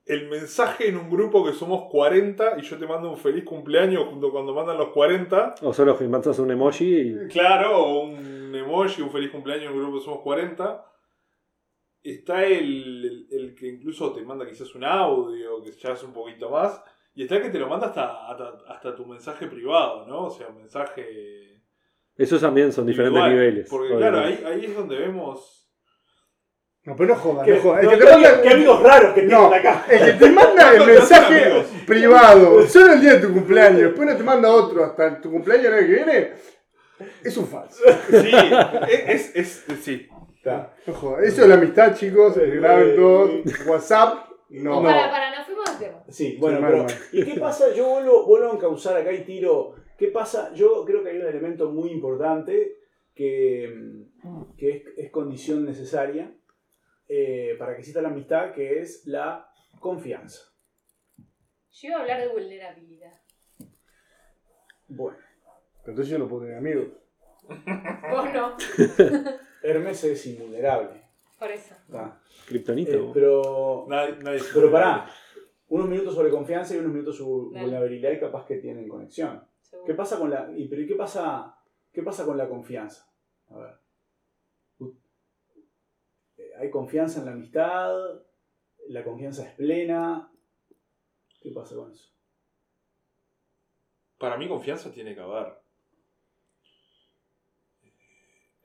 el 0.05 0.27
mensaje 0.29 0.87
en 0.89 0.97
un 0.97 1.09
grupo 1.09 1.43
que 1.45 1.53
somos 1.53 1.89
40 1.89 2.57
y 2.59 2.61
yo 2.61 2.77
te 2.77 2.85
mando 2.87 3.09
un 3.11 3.17
feliz 3.17 3.43
cumpleaños 3.43 4.05
junto 4.09 4.31
cuando 4.31 4.53
mandan 4.53 4.77
los 4.77 4.89
40. 4.89 5.55
O 5.61 5.73
solo 5.73 5.97
que 5.97 6.07
mandas 6.07 6.37
un 6.39 6.51
emoji 6.51 6.95
y 6.99 7.27
Claro, 7.27 7.77
o 7.85 8.03
un 8.05 8.53
emoji, 8.55 9.01
un 9.01 9.11
feliz 9.11 9.31
cumpleaños 9.31 9.65
en 9.65 9.73
un 9.73 9.79
grupo 9.83 9.97
que 9.99 10.05
somos 10.05 10.21
40. 10.21 10.85
Está 12.11 12.43
el, 12.43 13.05
el- 13.05 13.27
el 13.31 13.55
que 13.55 13.67
incluso 13.67 14.11
te 14.13 14.21
manda 14.21 14.47
quizás 14.47 14.73
un 14.75 14.83
audio, 14.83 15.61
que 15.63 15.71
ya 15.71 15.91
es 15.93 16.03
un 16.03 16.13
poquito 16.13 16.49
más. 16.49 16.81
Y 17.15 17.23
está 17.23 17.35
el 17.37 17.41
que 17.43 17.49
te 17.49 17.59
lo 17.59 17.67
manda 17.67 17.87
hasta, 17.87 18.27
hasta, 18.29 18.53
hasta 18.67 18.95
tu 18.95 19.05
mensaje 19.05 19.47
privado, 19.47 20.05
¿no? 20.07 20.25
O 20.25 20.29
sea, 20.29 20.47
un 20.47 20.57
mensaje. 20.57 21.61
esos 22.15 22.39
también 22.41 22.71
son 22.71 22.85
diferentes 22.85 23.21
niveles. 23.23 23.67
Porque 23.69 23.95
claro, 23.95 24.19
ahí, 24.19 24.41
ahí 24.45 24.65
es 24.65 24.75
donde 24.75 24.97
vemos. 24.97 25.55
No, 26.83 26.95
pero 26.95 27.09
no 27.09 27.15
jodas, 27.19 27.45
¿Qué, 27.45 27.55
no 27.55 27.61
jodas. 27.61 27.83
no, 27.83 27.91
El 27.91 27.99
que 27.99 28.03
amigos- 28.09 28.21
manda- 28.31 28.41
qué 28.41 28.49
amigos 28.49 28.83
raros 28.83 29.13
que 29.13 29.21
No, 29.23 29.49
tienen 29.49 29.53
acá. 29.67 29.85
el 29.89 30.05
que 30.05 30.13
te 30.13 30.31
manda 30.31 30.71
el 30.71 30.79
No, 30.79 30.85
no, 30.85 30.91
mensaje 30.93 31.63
privado 31.85 32.67
solo 32.67 32.93
el 32.93 33.01
día 33.01 33.13
de 33.15 33.27
tu 33.27 33.33
cumpleaños, 33.33 33.81
después 33.81 34.09
no 34.09 34.15
te 34.15 34.23
manda 34.23 34.49
otro 34.49 34.85
hasta 34.85 35.19
tu 35.21 35.29
cumpleaños 35.29 35.65
el 35.67 35.73
año 35.73 35.87
que 35.87 35.93
viene, 35.93 36.33
es 37.23 37.37
un 37.37 37.47
falso. 37.47 37.83
Sí, 38.09 38.31
es, 38.89 39.35
es, 39.35 39.69
es- 39.69 39.77
sí. 39.81 40.07
Está. 40.39 40.73
Eso 40.87 41.17
es 41.21 41.47
la 41.47 41.55
amistad, 41.55 41.93
chicos. 41.95 42.37
Graben 42.37 42.91
eh, 42.91 42.95
todos. 42.95 43.67
WhatsApp, 43.67 44.29
no. 44.49 44.75
No. 44.75 44.83
Para, 44.83 45.11
para, 45.11 45.37
nos 45.37 45.45
fuimos 45.45 45.65
del 45.69 45.89
tema. 45.89 46.03
Sí, 46.07 46.37
bueno, 46.39 46.57
Sí, 46.57 46.63
pero. 46.65 46.77
mal, 46.77 46.85
mal. 46.85 46.95
¿Y 47.11 47.25
qué 47.25 47.39
pasa? 47.39 47.73
Yo 47.73 47.89
vuelvo, 47.89 48.25
vuelvo 48.25 48.51
a 48.51 48.55
encauzar 48.55 48.95
acá 48.95 49.11
y 49.11 49.25
tiro. 49.25 49.75
¿Qué 49.97 50.07
pasa? 50.07 50.53
Yo 50.53 50.85
creo 50.85 51.03
que 51.03 51.09
hay 51.09 51.17
un 51.17 51.27
elemento 51.27 51.69
muy 51.71 51.91
importante 51.91 52.77
que, 53.13 54.05
que 54.57 54.69
es, 54.69 54.83
es 54.97 55.11
condición 55.11 55.65
necesaria 55.65 56.33
eh, 57.09 57.55
para 57.59 57.73
que 57.73 57.79
exista 57.79 58.01
la 58.01 58.07
amistad, 58.07 58.53
que 58.53 58.79
es 58.79 59.05
la 59.07 59.51
confianza. 59.81 60.41
Yo 61.71 61.89
iba 61.89 61.97
a 61.97 62.01
hablar 62.01 62.21
de 62.21 62.27
vulnerabilidad. 62.29 63.11
Bueno, 64.87 65.17
Pero 65.83 65.91
entonces 65.91 66.07
yo 66.07 66.17
no 66.17 66.29
puedo 66.29 66.43
tener 66.43 66.57
amigos. 66.57 66.87
Vos 68.09 68.33
no, 68.33 68.55
Hermes 69.61 70.03
es 70.03 70.25
invulnerable. 70.27 71.01
por 71.37 71.51
eso. 71.51 71.75
¿tá? 71.91 72.21
Kryptonita, 72.47 72.91
Eh, 72.93 73.11
pero, 73.13 73.85
Nadie, 73.87 74.41
pero 74.53 74.71
pará, 74.71 75.09
unos 75.69 75.87
minutos 75.87 76.15
sobre 76.15 76.29
confianza 76.29 76.75
y 76.75 76.79
unos 76.79 76.91
minutos 76.91 77.17
sobre 77.17 77.53
Dale. 77.53 77.61
vulnerabilidad 77.65 78.11
y 78.11 78.19
capaz 78.19 78.45
que 78.45 78.57
tienen 78.57 78.87
conexión. 78.87 79.43
seguro. 79.61 79.85
¿Qué 79.85 79.93
pasa 79.93 80.17
con 80.19 80.29
la, 80.29 80.51
y, 80.55 80.67
pero 80.67 80.81
¿y 80.81 80.87
qué 80.87 80.95
pasa, 80.95 81.55
qué 81.93 82.01
pasa 82.03 82.25
con 82.25 82.37
la 82.37 82.47
confianza? 82.49 83.07
A 83.49 83.57
ver. 83.57 83.75
Eh, 86.37 86.51
¿Hay 86.59 86.69
confianza 86.69 87.19
en 87.19 87.25
la 87.25 87.31
amistad? 87.33 87.95
¿La 88.87 89.03
confianza 89.03 89.47
es 89.47 89.53
plena? 89.55 90.31
¿Qué 91.41 91.51
pasa 91.51 91.75
con 91.75 91.91
eso? 91.91 92.09
Para 94.17 94.35
mí 94.37 94.47
confianza 94.47 94.91
tiene 94.91 95.15
que 95.15 95.21
haber. 95.21 95.53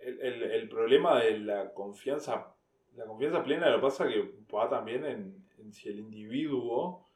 El, 0.05 0.21
el- 0.21 0.43
el 0.43 0.69
problema 0.69 1.21
de 1.21 1.38
la 1.38 1.73
confianza, 1.73 2.55
la 2.97 3.07
confianza 3.07 3.43
plena 3.43 3.71
lo 3.71 3.81
pasa 3.81 4.07
que 4.09 4.21
va 4.55 4.69
también 4.69 5.05
en, 5.05 5.45
en 5.59 5.73
si 5.73 5.88
el 5.88 5.99
individuo 5.99 7.07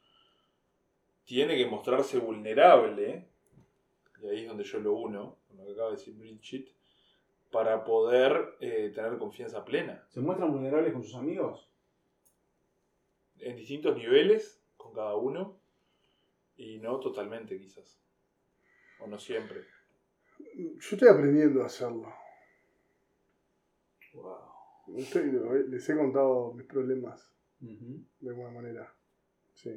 tiene 1.25 1.57
que 1.57 1.67
mostrarse 1.67 2.19
vulnerable, 2.19 3.29
y 4.23 4.27
ahí 4.29 4.41
es 4.43 4.49
donde 4.49 4.65
yo 4.65 4.81
lo 4.81 4.95
uno, 4.95 5.37
con 5.47 5.59
lo 5.59 5.67
que 5.67 5.73
acaba 5.73 5.91
de 5.91 5.97
decir 5.97 6.15
Bridget, 6.15 6.69
para 7.51 7.85
poder 7.85 8.57
eh, 8.61 8.91
tener 8.95 9.19
confianza 9.19 9.65
plena. 9.65 10.05
¿Se 10.09 10.21
muestran 10.21 10.51
vulnerables 10.53 10.93
con 10.93 11.03
sus 11.03 11.15
amigos? 11.15 11.69
En 13.41 13.57
distintos 13.57 13.97
niveles, 13.97 14.61
con 14.77 14.93
cada 14.95 15.15
uno, 15.17 15.57
y 16.57 16.79
no 16.79 16.99
totalmente 16.99 17.59
quizás. 17.59 18.01
O 19.01 19.07
no 19.07 19.19
siempre. 19.19 19.65
Yo 20.57 20.79
estoy 20.93 21.09
aprendiendo 21.09 21.63
a 21.63 21.67
hacerlo. 21.67 22.13
Wow. 24.23 24.97
Estoy- 24.97 25.69
les 25.69 25.89
he 25.89 25.97
contado 25.97 26.53
mis 26.55 26.67
problemas 26.67 27.33
de 27.61 28.31
alguna 28.31 28.51
manera. 28.51 28.93
Sí. 29.55 29.71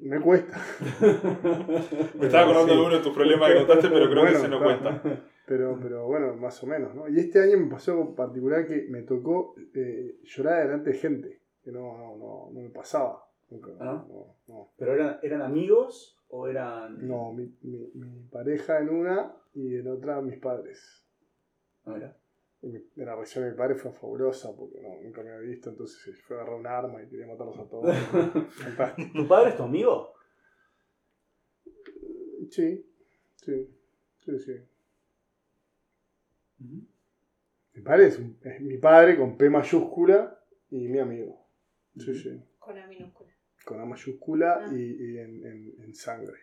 Me 0.00 0.20
cuesta. 0.20 0.56
Me 2.18 2.26
estaba 2.26 2.44
acordando 2.44 2.72
Sí. 2.72 2.78
de 2.80 2.86
uno 2.86 2.96
de 2.96 3.02
tus 3.02 3.14
problemas 3.14 3.50
que 3.50 3.58
contaste, 3.58 3.88
pero 3.90 4.10
creo 4.10 4.24
que 4.24 4.32
ese 4.32 4.48
no 4.48 4.62
cuenta. 4.62 5.02
Pero, 5.46 5.78
pero 5.82 6.06
bueno, 6.06 6.34
más 6.36 6.62
o 6.62 6.66
menos, 6.66 6.94
¿no? 6.94 7.08
Y 7.08 7.18
este 7.18 7.40
año 7.42 7.58
me 7.58 7.70
pasó 7.70 7.92
algo 7.92 8.14
particular 8.14 8.66
que 8.66 8.86
me 8.88 9.02
tocó 9.02 9.54
eh, 9.74 10.18
llorar 10.22 10.62
delante 10.66 10.90
de 10.90 10.96
gente, 10.98 11.42
que 11.62 11.72
no, 11.72 11.80
no, 11.98 12.16
no, 12.16 12.50
no 12.52 12.60
me 12.60 12.70
pasaba. 12.70 13.26
Nunca, 13.50 13.72
¿Ah? 13.80 14.06
no, 14.08 14.36
no. 14.46 14.72
¿Pero 14.78 14.94
eran, 14.94 15.18
eran 15.22 15.42
amigos 15.42 16.16
o 16.28 16.46
eran.? 16.48 17.06
No, 17.06 17.32
mi, 17.32 17.54
mi, 17.62 17.90
mi 17.94 18.20
pareja 18.30 18.78
en 18.78 18.88
una 18.88 19.34
y 19.52 19.74
en 19.76 19.88
otra 19.88 20.22
mis 20.22 20.38
padres. 20.38 21.04
No 21.84 21.96
era. 21.96 22.16
De 22.62 23.04
la 23.04 23.16
reacción 23.16 23.44
de 23.44 23.50
mi 23.50 23.56
padre 23.56 23.74
fue 23.74 23.90
fabulosa 23.92 24.54
porque 24.56 24.80
no, 24.80 25.00
nunca 25.02 25.22
me 25.22 25.30
había 25.32 25.48
visto, 25.50 25.68
entonces 25.70 26.00
se 26.00 26.12
fue 26.22 26.36
a 26.36 26.40
agarrar 26.42 26.58
un 26.60 26.66
arma 26.68 27.02
y 27.02 27.08
quería 27.08 27.26
matarlos 27.26 27.58
a 27.58 27.68
todos. 27.68 27.96
Fantástico. 28.50 29.10
¿Tu 29.12 29.26
padre 29.28 29.50
es 29.50 29.56
tu 29.56 29.62
amigo? 29.64 30.14
Sí, 32.50 32.86
sí, 33.36 33.68
sí, 34.20 34.38
sí. 34.38 34.52
Mi 37.74 37.82
padre 37.82 38.06
es, 38.08 38.18
un- 38.18 38.38
es 38.42 38.60
mi 38.60 38.78
padre 38.78 39.16
con 39.16 39.36
P 39.36 39.48
mayúscula 39.50 40.38
y 40.70 40.86
mi 40.88 40.98
amigo. 40.98 41.44
Sí, 41.98 42.14
sí. 42.14 42.40
Con 42.58 42.76
la 42.76 42.86
minúscula. 42.86 43.30
Con 43.64 43.80
A 43.80 43.84
mayúscula 43.84 44.66
Ah. 44.66 44.72
y, 44.72 44.80
y 44.82 45.18
en, 45.18 45.44
en- 45.46 45.74
en 45.82 45.94
sangre. 45.94 46.38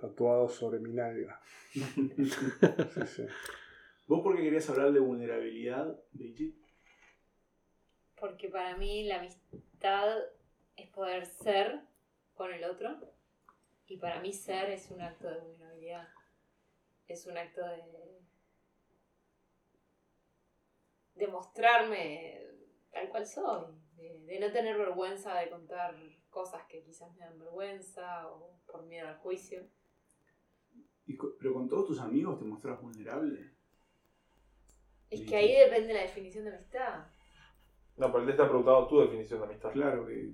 Tatuado 0.00 0.48
sobre 0.48 0.78
mi 0.78 0.92
nalga. 0.92 1.40
Sí, 1.74 3.06
sí. 3.06 3.22
¿Vos 4.06 4.20
por 4.22 4.36
qué 4.36 4.42
querías 4.42 4.68
hablar 4.68 4.92
de 4.92 5.00
vulnerabilidad, 5.00 5.98
Brigitte? 6.12 6.62
Porque 8.20 8.48
para 8.48 8.76
mí 8.76 9.04
la 9.04 9.20
amistad 9.20 10.18
es 10.76 10.88
poder 10.90 11.24
ser 11.24 11.80
con 12.34 12.52
el 12.52 12.64
otro. 12.64 12.98
Y 13.86 13.96
para 13.96 14.20
mí 14.20 14.32
ser 14.32 14.70
es 14.70 14.90
un 14.90 15.00
acto 15.00 15.28
de 15.28 15.40
vulnerabilidad. 15.40 16.08
Es 17.06 17.26
un 17.26 17.38
acto 17.38 17.62
de. 17.66 17.82
de 21.14 21.26
mostrarme 21.28 22.40
tal 22.90 23.08
cual 23.08 23.26
soy. 23.26 23.74
De, 23.96 24.20
de 24.20 24.40
no 24.40 24.52
tener 24.52 24.76
vergüenza 24.76 25.34
de 25.38 25.48
contar 25.48 25.96
cosas 26.28 26.66
que 26.66 26.82
quizás 26.82 27.14
me 27.14 27.24
dan 27.24 27.38
vergüenza 27.38 28.28
o 28.28 28.58
por 28.66 28.84
miedo 28.84 29.08
al 29.08 29.16
juicio. 29.16 29.66
Y 31.06 31.16
¿Pero 31.16 31.54
con 31.54 31.68
todos 31.68 31.86
tus 31.86 32.00
amigos 32.00 32.38
te 32.38 32.44
mostrás 32.44 32.80
vulnerable? 32.82 33.53
Es 35.14 35.28
que 35.28 35.36
ahí 35.36 35.52
depende 35.52 35.94
la 35.94 36.02
definición 36.02 36.44
de 36.44 36.54
amistad. 36.54 37.06
No, 37.96 38.06
pero 38.08 38.20
él 38.20 38.26
te 38.26 38.32
está 38.32 38.44
preguntando 38.44 38.86
tu 38.88 39.00
definición 39.00 39.40
de 39.40 39.46
amistad. 39.46 39.70
Claro 39.72 40.06
que. 40.06 40.30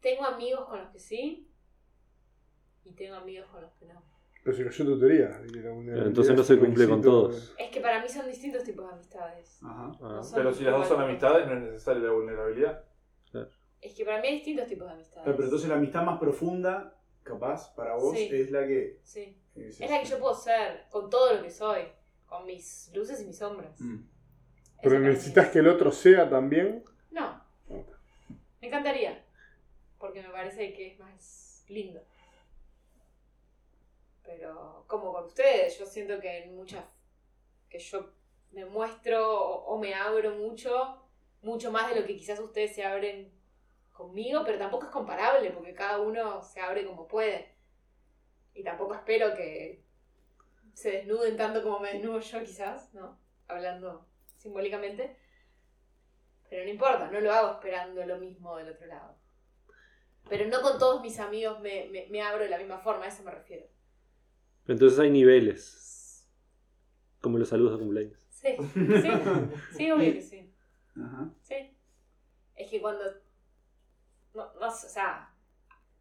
Tengo 0.00 0.24
amigos 0.24 0.66
con 0.66 0.80
los 0.80 0.90
que 0.90 0.98
sí 0.98 1.50
y 2.84 2.92
tengo 2.92 3.16
amigos 3.16 3.48
con 3.50 3.62
los 3.62 3.72
que 3.72 3.86
no. 3.86 4.02
Pero 4.42 4.56
se 4.56 4.64
cayó 4.64 4.84
tu 4.84 4.98
teoría. 4.98 5.40
Entonces 6.04 6.36
no 6.36 6.42
se 6.42 6.58
cumple 6.58 6.86
con 6.86 7.00
todos. 7.00 7.54
Es 7.58 7.70
que 7.70 7.80
para 7.80 8.02
mí 8.02 8.08
son 8.08 8.26
distintos 8.26 8.62
tipos 8.64 8.86
de 8.86 8.92
amistades. 8.92 9.58
Ajá. 9.62 9.92
Ah. 10.02 10.08
No 10.16 10.22
son 10.22 10.36
Pero 10.36 10.52
si 10.52 10.64
las 10.64 10.74
dos 10.74 10.88
son 10.88 11.00
amistades, 11.00 11.46
no 11.46 11.54
es 11.54 11.62
necesaria 11.62 12.02
la 12.02 12.12
vulnerabilidad. 12.12 12.84
Es 13.80 13.94
que 13.94 14.04
para 14.04 14.20
mí 14.20 14.28
hay 14.28 14.34
distintos 14.36 14.66
tipos 14.66 14.86
de 14.86 14.94
amistades. 14.94 15.24
Pero 15.24 15.44
entonces 15.44 15.68
la 15.68 15.76
amistad 15.76 16.02
más 16.04 16.18
profunda, 16.18 16.94
capaz, 17.22 17.74
para 17.74 17.94
vos, 17.96 18.16
Sí. 18.16 18.28
es 18.32 18.50
la 18.50 18.66
que. 18.66 19.00
Sí. 19.02 19.36
Es, 19.54 19.80
Es 19.80 19.90
la 19.90 20.00
que 20.00 20.06
yo 20.06 20.18
puedo 20.18 20.34
ser, 20.34 20.86
con 20.90 21.08
todo 21.08 21.34
lo 21.34 21.42
que 21.42 21.50
soy, 21.50 21.82
con 22.36 22.46
mis 22.46 22.90
luces 22.94 23.20
y 23.20 23.26
mis 23.26 23.38
sombras. 23.38 23.80
Mm. 23.80 24.04
Pero 24.82 24.98
necesitas 24.98 25.46
es- 25.46 25.52
que 25.52 25.58
el 25.60 25.68
otro 25.68 25.90
sea 25.92 26.28
también. 26.28 26.84
No, 27.10 27.42
me 28.60 28.66
encantaría. 28.68 29.24
Porque 29.98 30.20
me 30.22 30.28
parece 30.30 30.72
que 30.74 30.88
es 30.92 30.98
más 30.98 31.64
lindo. 31.68 32.02
Pero 34.22 34.84
como 34.88 35.12
con 35.12 35.24
ustedes, 35.24 35.78
yo 35.78 35.86
siento 35.86 36.18
que 36.20 36.44
en 36.44 36.56
muchas. 36.56 36.84
que 37.68 37.78
yo 37.78 38.12
me 38.52 38.64
muestro 38.66 39.32
o, 39.36 39.64
o 39.74 39.78
me 39.78 39.94
abro 39.94 40.30
mucho 40.36 41.00
mucho 41.42 41.70
más 41.72 41.90
de 41.92 42.00
lo 42.00 42.06
que 42.06 42.16
quizás 42.16 42.38
ustedes 42.38 42.74
se 42.74 42.84
abren 42.84 43.30
conmigo, 43.92 44.42
pero 44.46 44.58
tampoco 44.58 44.86
es 44.86 44.90
comparable 44.92 45.50
porque 45.50 45.74
cada 45.74 46.00
uno 46.00 46.42
se 46.42 46.60
abre 46.60 46.86
como 46.86 47.06
puede. 47.06 47.54
Y 48.54 48.62
tampoco 48.64 48.94
espero 48.94 49.34
que 49.34 49.83
se 50.74 50.90
desnuden 50.90 51.36
tanto 51.36 51.62
como 51.62 51.80
me 51.80 51.92
desnudo 51.94 52.20
yo 52.20 52.40
quizás, 52.44 52.92
¿no? 52.94 53.18
Hablando 53.48 54.08
simbólicamente. 54.36 55.16
Pero 56.50 56.64
no 56.64 56.70
importa, 56.70 57.10
no 57.10 57.20
lo 57.20 57.32
hago 57.32 57.52
esperando 57.52 58.04
lo 58.04 58.18
mismo 58.18 58.56
del 58.56 58.68
otro 58.68 58.86
lado. 58.86 59.16
Pero 60.28 60.46
no 60.48 60.60
con 60.62 60.78
todos 60.78 61.02
mis 61.02 61.18
amigos 61.18 61.60
me, 61.60 61.86
me, 61.90 62.06
me 62.10 62.22
abro 62.22 62.44
de 62.44 62.50
la 62.50 62.58
misma 62.58 62.78
forma, 62.78 63.04
a 63.04 63.08
eso 63.08 63.22
me 63.22 63.30
refiero. 63.30 63.66
Entonces 64.66 64.98
hay 64.98 65.10
niveles. 65.10 66.30
Como 67.20 67.38
los 67.38 67.48
saludos 67.48 67.72
de 67.72 67.78
cumpleaños. 67.78 68.20
Sí, 68.30 68.56
sí, 68.74 69.10
sí, 69.76 69.90
obvio 69.90 70.12
que 70.12 70.22
sí. 70.22 70.54
Ajá. 70.96 71.30
Sí. 71.40 71.76
Es 72.54 72.70
que 72.70 72.80
cuando. 72.80 73.04
No, 74.34 74.52
no, 74.54 74.70
sé, 74.70 74.86
o 74.86 74.90
sea, 74.90 75.34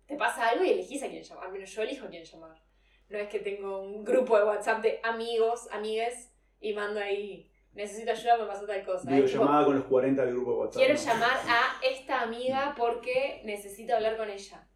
te 0.05 0.17
pasa 0.17 0.49
algo 0.49 0.65
y 0.65 0.71
elegís 0.71 1.03
a 1.03 1.09
quién 1.09 1.23
llamar. 1.23 1.45
Al 1.45 1.53
menos 1.53 1.71
yo 1.71 1.81
elijo 1.81 2.05
a 2.05 2.09
quién 2.09 2.25
llamar. 2.25 2.61
No 3.09 3.17
es 3.17 3.29
que 3.29 3.39
tengo 3.39 3.81
un 3.81 4.03
grupo 4.03 4.37
de 4.37 4.45
WhatsApp 4.45 4.81
de 4.81 4.99
amigos, 5.03 5.67
amigues, 5.71 6.33
y 6.59 6.73
mando 6.73 6.99
ahí. 6.99 7.49
Necesito 7.73 8.11
ayuda, 8.11 8.37
me 8.37 8.45
pasó 8.45 8.65
tal 8.65 8.85
cosa. 8.85 9.09
Digo, 9.09 9.25
llamada 9.25 9.65
con 9.65 9.75
los 9.75 9.85
40 9.85 10.25
del 10.25 10.33
grupo 10.33 10.51
de 10.51 10.57
WhatsApp. 10.57 10.83
Quiero 10.83 10.93
¿no? 10.93 10.99
llamar 10.99 11.37
a 11.47 11.85
esta 11.85 12.21
amiga 12.21 12.73
porque 12.77 13.41
necesito 13.45 13.95
hablar 13.95 14.15
con 14.15 14.29
ella. 14.29 14.67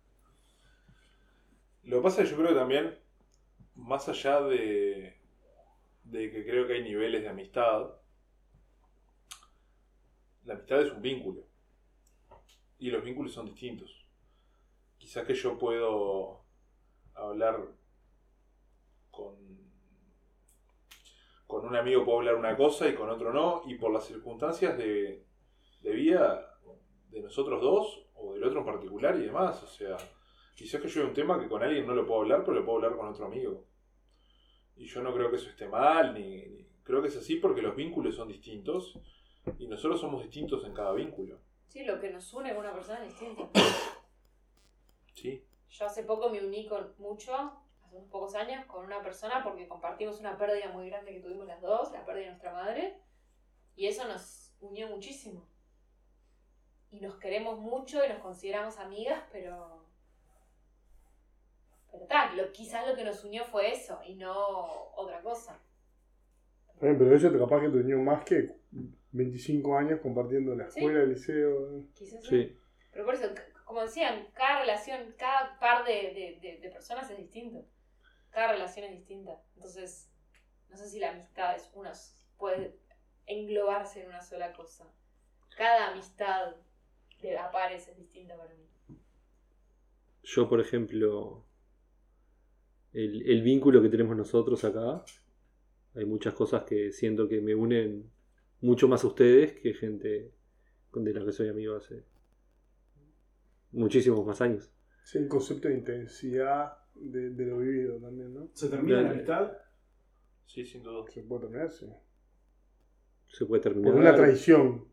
Lo 1.83 1.97
que 1.97 2.03
pasa 2.03 2.21
es 2.21 2.29
que 2.29 2.35
yo 2.35 2.41
creo 2.41 2.53
que 2.53 2.59
también, 2.59 2.99
más 3.75 4.09
allá 4.09 4.41
de, 4.41 5.17
de 6.03 6.31
que 6.31 6.45
creo 6.45 6.67
que 6.67 6.73
hay 6.73 6.83
niveles 6.83 7.21
de 7.21 7.29
amistad, 7.29 7.87
la 10.43 10.55
amistad 10.55 10.81
es 10.81 10.91
un 10.91 11.01
vínculo. 11.01 11.47
Y 12.79 12.89
los 12.89 13.03
vínculos 13.03 13.33
son 13.33 13.45
distintos. 13.45 14.05
Quizás 14.97 15.25
que 15.25 15.35
yo 15.35 15.57
puedo 15.57 16.43
hablar 17.13 17.59
con, 19.11 19.35
con 21.47 21.65
un 21.65 21.75
amigo, 21.75 22.03
puedo 22.05 22.19
hablar 22.19 22.35
una 22.35 22.55
cosa 22.57 22.87
y 22.87 22.93
con 22.93 23.09
otro 23.09 23.31
no, 23.33 23.63
y 23.65 23.75
por 23.75 23.91
las 23.91 24.05
circunstancias 24.05 24.77
de, 24.77 25.23
de 25.81 25.91
vida 25.93 26.59
de 27.09 27.21
nosotros 27.21 27.61
dos, 27.61 28.05
o 28.15 28.33
del 28.33 28.43
otro 28.43 28.59
en 28.59 28.65
particular 28.65 29.15
y 29.17 29.21
demás. 29.23 29.63
O 29.63 29.67
sea, 29.67 29.95
quizás 30.55 30.81
que 30.81 30.87
yo 30.89 31.01
hay 31.01 31.07
un 31.07 31.13
tema 31.13 31.39
que 31.39 31.47
con 31.47 31.63
alguien 31.63 31.87
no 31.87 31.93
lo 31.95 32.05
puedo 32.05 32.21
hablar, 32.21 32.43
pero 32.43 32.59
lo 32.59 32.65
puedo 32.65 32.77
hablar 32.77 32.97
con 32.97 33.07
otro 33.07 33.25
amigo. 33.25 33.65
Y 34.75 34.85
yo 34.85 35.01
no 35.01 35.13
creo 35.13 35.29
que 35.29 35.37
eso 35.37 35.49
esté 35.49 35.67
mal, 35.67 36.13
ni, 36.13 36.45
ni- 36.47 36.67
creo 36.83 37.01
que 37.01 37.07
es 37.07 37.17
así 37.17 37.37
porque 37.37 37.61
los 37.61 37.75
vínculos 37.75 38.15
son 38.15 38.27
distintos 38.27 38.99
y 39.57 39.67
nosotros 39.67 39.99
somos 39.99 40.21
distintos 40.23 40.63
en 40.65 40.73
cada 40.73 40.91
vínculo. 40.93 41.39
Sí, 41.65 41.83
lo 41.85 41.99
que 41.99 42.09
nos 42.11 42.31
une 42.33 42.49
con 42.53 42.59
una 42.65 42.73
persona 42.73 42.99
es 43.03 43.09
distinto. 43.09 43.49
¿Sí? 45.13 45.43
Yo 45.69 45.85
hace 45.85 46.03
poco 46.03 46.29
me 46.29 46.45
uní 46.45 46.67
con 46.67 46.93
mucho, 46.97 47.33
unos 47.97 48.09
pocos 48.09 48.35
años, 48.35 48.65
con 48.65 48.85
una 48.85 49.01
persona 49.01 49.43
porque 49.43 49.67
compartimos 49.67 50.19
una 50.19 50.37
pérdida 50.37 50.69
muy 50.69 50.89
grande 50.89 51.13
que 51.13 51.19
tuvimos 51.19 51.45
las 51.47 51.61
dos, 51.61 51.91
la 51.91 52.05
pérdida 52.05 52.25
de 52.25 52.29
nuestra 52.31 52.53
madre, 52.53 52.97
y 53.75 53.87
eso 53.87 54.07
nos 54.07 54.53
unió 54.61 54.87
muchísimo. 54.87 55.45
Y 56.91 56.99
nos 57.01 57.15
queremos 57.15 57.59
mucho 57.59 58.03
y 58.05 58.09
nos 58.09 58.19
consideramos 58.19 58.77
amigas, 58.79 59.21
pero... 59.31 59.85
Pero 61.91 62.05
tal, 62.05 62.37
lo, 62.37 62.51
quizás 62.51 62.87
lo 62.87 62.95
que 62.95 63.03
nos 63.03 63.23
unió 63.23 63.43
fue 63.45 63.71
eso 63.71 63.99
y 64.05 64.15
no 64.15 64.33
otra 64.95 65.21
cosa. 65.21 65.59
Pero 66.79 67.15
eso 67.15 67.31
te 67.31 67.39
capaz 67.39 67.61
que 67.61 67.69
te 67.69 67.77
unió 67.77 67.97
más 67.99 68.23
que 68.23 68.55
25 69.11 69.75
años 69.77 69.99
compartiendo 70.01 70.53
la 70.55 70.69
Sí. 70.69 70.79
escuela, 70.79 71.01
el 71.01 71.09
liceo. 71.09 71.83
Quizás 71.95 72.21
sí. 72.23 72.29
Sí. 72.29 72.57
Pero 72.91 73.05
por 73.05 73.15
eso, 73.15 73.29
como 73.65 73.81
decían, 73.81 74.27
cada 74.33 74.59
relación, 74.59 75.13
cada 75.17 75.57
par 75.59 75.85
de, 75.85 75.93
de- 75.93 76.39
de- 76.41 76.57
de 76.59 76.69
personas 76.69 77.09
es 77.09 77.17
distinto. 77.17 77.65
Cada 78.37 78.51
relación 78.51 78.85
es 78.85 78.91
distinta. 78.91 79.41
Entonces, 79.55 80.11
no 80.69 80.77
sé 80.77 80.87
si 80.87 80.99
la 80.99 81.09
amistad 81.09 81.55
es 81.55 81.71
una, 81.73 81.91
puede 82.37 82.77
englobarse 83.25 84.03
en 84.03 84.09
una 84.09 84.21
sola 84.21 84.53
cosa. 84.53 84.85
Cada 85.57 85.91
amistad 85.91 86.53
de 87.19 87.35
a 87.35 87.49
pares 87.49 87.87
es 87.87 87.97
distinta 87.97 88.37
para 88.37 88.53
mí. 88.53 88.63
Yo, 90.21 90.47
por 90.47 90.61
ejemplo, 90.61 91.47
el, 92.93 93.27
el 93.27 93.41
vínculo 93.41 93.81
que 93.81 93.89
tenemos 93.89 94.15
nosotros 94.15 94.63
acá, 94.63 95.03
hay 95.95 96.05
muchas 96.05 96.35
cosas 96.35 96.63
que 96.65 96.91
siento 96.91 97.27
que 97.27 97.41
me 97.41 97.55
unen 97.55 98.07
mucho 98.61 98.87
más 98.87 99.03
a 99.03 99.07
ustedes 99.07 99.53
que 99.53 99.73
gente 99.73 100.31
con 100.91 101.03
de 101.03 101.11
la 101.11 101.25
que 101.25 101.31
soy 101.31 101.49
amigo 101.49 101.75
hace 101.75 102.03
muchísimos 103.71 104.23
más 104.23 104.41
años. 104.41 104.69
Sí, 105.03 105.17
el 105.17 105.27
concepto 105.27 105.69
de 105.69 105.73
intensidad 105.73 106.86
de, 106.99 107.29
de 107.31 107.45
lo 107.45 107.57
vivido 107.59 107.99
también, 107.99 108.33
¿no? 108.33 108.49
¿Se 108.53 108.69
termina 108.69 109.01
la 109.01 109.11
amistad? 109.11 109.51
Sí, 110.45 110.65
sin 110.65 110.83
duda. 110.83 111.09
Se 111.11 111.21
puede 111.23 111.41
terminar, 111.41 111.71
sí. 111.71 111.87
Se 113.29 113.45
puede 113.45 113.61
terminar 113.61 113.91
Por 113.91 114.01
una 114.01 114.15
traición, 114.15 114.85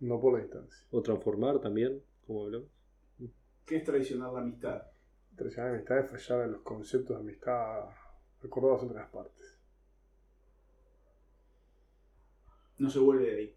no 0.00 0.20
por 0.20 0.34
la 0.34 0.40
distancia. 0.40 0.84
o 0.90 1.00
transformar 1.02 1.60
también, 1.60 2.02
como 2.26 2.44
hablamos. 2.44 2.68
¿Qué 3.64 3.76
es 3.76 3.84
traicionar 3.84 4.32
la 4.32 4.40
amistad? 4.40 4.82
Traicionar 5.36 5.70
la 5.70 5.76
amistad 5.76 5.98
es 6.00 6.10
fallar 6.10 6.46
en 6.46 6.52
los 6.52 6.62
conceptos 6.62 7.16
de 7.16 7.22
amistad 7.22 7.88
acordados 8.42 8.82
entre 8.82 8.98
las 8.98 9.10
partes. 9.10 9.58
No 12.78 12.88
se 12.90 12.98
vuelve 12.98 13.26
de 13.30 13.36
ahí. 13.36 13.56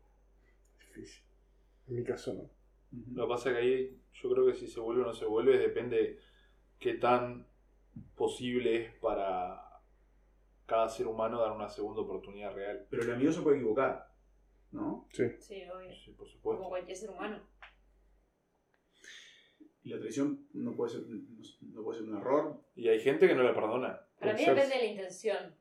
Difícil. 0.79 1.23
En 1.87 1.95
mi 1.95 2.03
caso 2.03 2.33
no. 2.33 2.49
Lo 3.15 3.23
que 3.25 3.29
pasa 3.29 3.49
es 3.49 3.55
que 3.57 3.61
ahí 3.61 4.01
yo 4.13 4.29
creo 4.31 4.45
que 4.45 4.53
si 4.53 4.67
se 4.67 4.79
vuelve 4.79 5.01
o 5.01 5.05
no 5.05 5.13
se 5.13 5.25
vuelve 5.25 5.57
depende 5.57 6.19
qué 6.79 6.95
tan 6.95 7.47
posible 8.15 8.85
es 8.85 8.93
para 8.99 9.59
cada 10.65 10.87
ser 10.89 11.07
humano 11.07 11.39
dar 11.39 11.51
una 11.51 11.69
segunda 11.69 12.01
oportunidad 12.01 12.53
real. 12.53 12.87
Pero 12.89 13.03
el 13.03 13.11
amigo 13.13 13.31
se 13.31 13.41
puede 13.41 13.57
equivocar, 13.57 14.07
¿no? 14.71 15.07
Sí. 15.11 15.23
Sí, 15.39 15.63
obvio. 15.73 15.93
Sí, 15.95 16.11
por 16.11 16.25
Como 16.25 16.31
supuesto. 16.31 16.69
cualquier 16.69 16.97
ser 16.97 17.09
humano. 17.11 17.41
Y 19.83 19.89
la 19.89 19.99
traición 19.99 20.47
no 20.53 20.75
puede 20.75 20.93
ser, 20.93 21.01
no, 21.61 21.83
puede 21.83 21.99
ser 21.99 22.07
un 22.09 22.17
error. 22.17 22.61
Y 22.75 22.87
hay 22.87 22.99
gente 23.01 23.27
que 23.27 23.35
no 23.35 23.43
la 23.43 23.53
perdona. 23.53 23.99
Para 24.19 24.33
mí 24.33 24.39
depende 24.45 24.75
de 24.75 24.81
la 24.81 24.85
intención. 24.85 25.55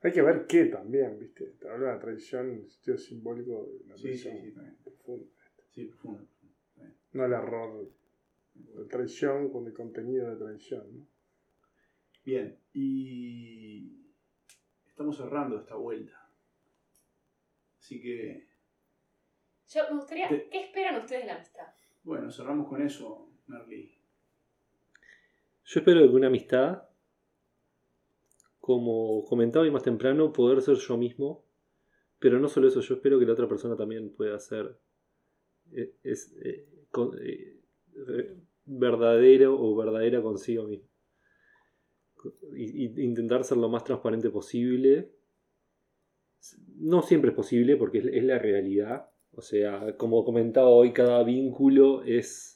Hay 0.00 0.12
que 0.12 0.22
ver 0.22 0.46
qué 0.46 0.66
también, 0.66 1.18
¿viste? 1.18 1.44
Te 1.60 1.68
hablo 1.68 1.86
de 1.86 1.92
la 1.92 1.98
traición 1.98 2.50
en 2.52 2.58
el 2.60 2.70
sentido 2.70 2.96
simbólico 2.96 3.66
de 3.66 3.76
una 3.84 3.96
Sí, 3.96 4.02
traición 4.04 4.36
sí, 4.36 4.42
sí, 4.48 4.52
también. 4.54 4.76
profunda. 4.82 5.26
Sí, 5.70 5.84
profundo. 5.86 6.26
No 7.12 7.24
el 7.24 7.32
error 7.32 7.90
de 8.54 8.84
traición 8.86 9.50
con 9.50 9.66
el 9.66 9.74
contenido 9.74 10.30
de 10.30 10.36
traición, 10.36 10.86
¿no? 10.98 11.06
Bien, 12.28 12.58
y 12.74 14.04
estamos 14.86 15.16
cerrando 15.16 15.56
esta 15.58 15.76
vuelta. 15.76 16.28
Así 17.78 18.02
que, 18.02 18.46
Yo 19.70 19.82
me 19.88 19.96
gustaría, 19.96 20.28
Te- 20.28 20.50
¿qué 20.50 20.60
esperan 20.66 20.96
ustedes 21.00 21.22
de 21.22 21.26
la 21.28 21.36
amistad? 21.36 21.68
bueno, 22.02 22.30
cerramos 22.30 22.68
con 22.68 22.82
eso, 22.82 23.30
Merly. 23.46 23.94
Yo 25.64 25.80
espero 25.80 26.02
que 26.02 26.14
una 26.14 26.26
amistad, 26.26 26.82
como 28.60 29.24
comentaba 29.24 29.66
y 29.66 29.70
más 29.70 29.82
temprano, 29.82 30.30
poder 30.30 30.60
ser 30.60 30.76
yo 30.76 30.98
mismo, 30.98 31.46
pero 32.18 32.38
no 32.38 32.48
solo 32.48 32.68
eso, 32.68 32.82
yo 32.82 32.96
espero 32.96 33.18
que 33.18 33.24
la 33.24 33.32
otra 33.32 33.48
persona 33.48 33.74
también 33.74 34.10
pueda 34.14 34.38
ser 34.38 34.78
eh, 35.72 35.94
es, 36.02 36.36
eh, 36.44 36.68
con- 36.90 37.16
eh, 37.22 37.58
eh, 38.06 38.36
verdadero 38.66 39.58
o 39.58 39.74
verdadera 39.74 40.20
consigo 40.20 40.64
mismo. 40.64 40.87
Intentar 42.56 43.44
ser 43.44 43.58
lo 43.58 43.68
más 43.68 43.84
transparente 43.84 44.30
posible. 44.30 45.10
No 46.76 47.02
siempre 47.02 47.30
es 47.30 47.36
posible 47.36 47.76
porque 47.76 47.98
es, 47.98 48.24
la 48.24 48.38
realidad. 48.38 49.10
O 49.32 49.42
sea, 49.42 49.96
como 49.96 50.24
comentaba 50.24 50.68
hoy, 50.68 50.92
cada 50.92 51.22
vínculo 51.24 52.02
es 52.04 52.54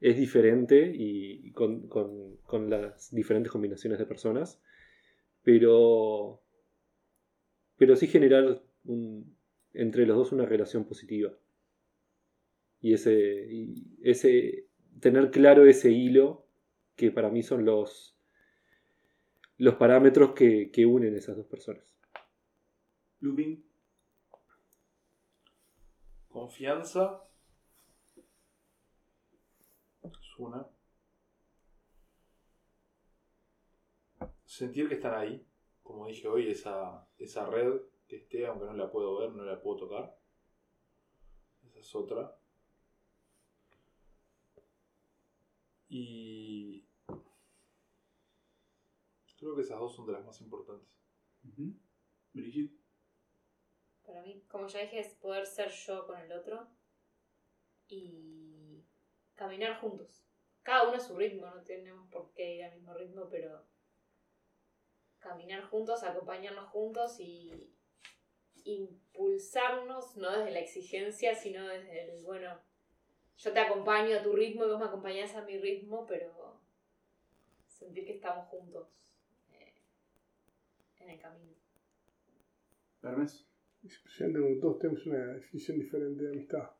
es 0.00 0.18
diferente 0.18 0.92
y 0.94 1.52
con, 1.52 1.88
con- 1.88 2.36
con 2.44 2.68
las 2.68 3.10
diferentes 3.14 3.50
combinaciones 3.50 3.98
de 3.98 4.04
personas, 4.04 4.60
pero, 5.42 6.42
pero 7.76 7.96
sí 7.96 8.06
generar 8.06 8.62
entre 9.72 10.06
los 10.06 10.16
dos 10.16 10.32
una 10.32 10.44
relación 10.44 10.84
positiva. 10.84 11.32
Y 12.80 12.92
ese, 12.92 13.46
y 13.50 13.96
ese 14.02 14.66
tener 15.00 15.30
claro 15.30 15.64
ese 15.66 15.90
hilo 15.90 16.46
que 16.94 17.10
para 17.10 17.30
mí 17.30 17.42
son 17.42 17.64
los, 17.64 18.15
los 19.58 19.74
parámetros 19.76 20.32
que, 20.32 20.70
que 20.70 20.86
unen 20.86 21.14
esas 21.16 21.36
dos 21.36 21.46
personas. 21.46 21.82
Lupin, 23.20 23.66
Confianza. 26.36 27.24
Es 30.02 30.38
una. 30.38 30.66
Sentir 34.44 34.86
que 34.86 34.96
están 34.96 35.14
ahí. 35.14 35.46
Como 35.82 36.06
dije 36.08 36.28
hoy, 36.28 36.50
esa, 36.50 37.08
esa 37.16 37.46
red 37.46 37.80
que 38.06 38.16
esté, 38.16 38.46
aunque 38.46 38.66
no 38.66 38.74
la 38.74 38.90
puedo 38.90 39.18
ver, 39.18 39.30
no 39.30 39.44
la 39.44 39.62
puedo 39.62 39.78
tocar. 39.78 40.18
es 41.74 41.94
otra. 41.94 42.36
Y 45.88 46.75
creo 49.46 49.56
que 49.56 49.62
esas 49.62 49.78
dos 49.78 49.94
son 49.94 50.06
de 50.06 50.12
las 50.12 50.24
más 50.24 50.40
importantes. 50.40 50.88
Brigitte. 52.32 52.76
Para 54.04 54.22
mí, 54.22 54.42
como 54.48 54.66
ya 54.66 54.80
dije, 54.80 54.98
es 54.98 55.14
poder 55.14 55.46
ser 55.46 55.70
yo 55.70 56.04
con 56.06 56.18
el 56.18 56.32
otro 56.32 56.66
y 57.86 58.84
caminar 59.34 59.80
juntos. 59.80 60.26
Cada 60.62 60.88
uno 60.88 60.96
a 60.96 61.00
su 61.00 61.16
ritmo, 61.16 61.46
no 61.46 61.62
tenemos 61.62 62.08
por 62.10 62.32
qué 62.32 62.56
ir 62.56 62.64
al 62.64 62.74
mismo 62.74 62.94
ritmo, 62.94 63.28
pero 63.30 63.64
caminar 65.20 65.62
juntos, 65.64 66.02
acompañarnos 66.02 66.68
juntos 66.70 67.20
y 67.20 67.72
impulsarnos, 68.64 70.16
no 70.16 70.36
desde 70.36 70.50
la 70.50 70.60
exigencia, 70.60 71.36
sino 71.36 71.68
desde 71.68 72.16
el, 72.16 72.24
bueno, 72.24 72.60
yo 73.36 73.52
te 73.52 73.60
acompaño 73.60 74.16
a 74.16 74.22
tu 74.22 74.32
ritmo 74.34 74.64
y 74.64 74.68
vos 74.68 74.80
me 74.80 74.86
acompañás 74.86 75.36
a 75.36 75.42
mi 75.42 75.56
ritmo, 75.56 76.04
pero 76.04 76.60
sentir 77.68 78.04
que 78.04 78.14
estamos 78.14 78.48
juntos 78.48 78.96
en 81.06 81.12
el 81.14 81.20
camino. 81.20 81.52
Hermes. 83.02 83.46
Es 83.84 83.96
impresionante 83.98 84.40
como 84.40 84.60
todos 84.60 84.78
tenemos 84.80 85.06
una 85.06 85.26
definición 85.34 85.78
diferente 85.78 86.24
de 86.24 86.30
amistad. 86.30 86.70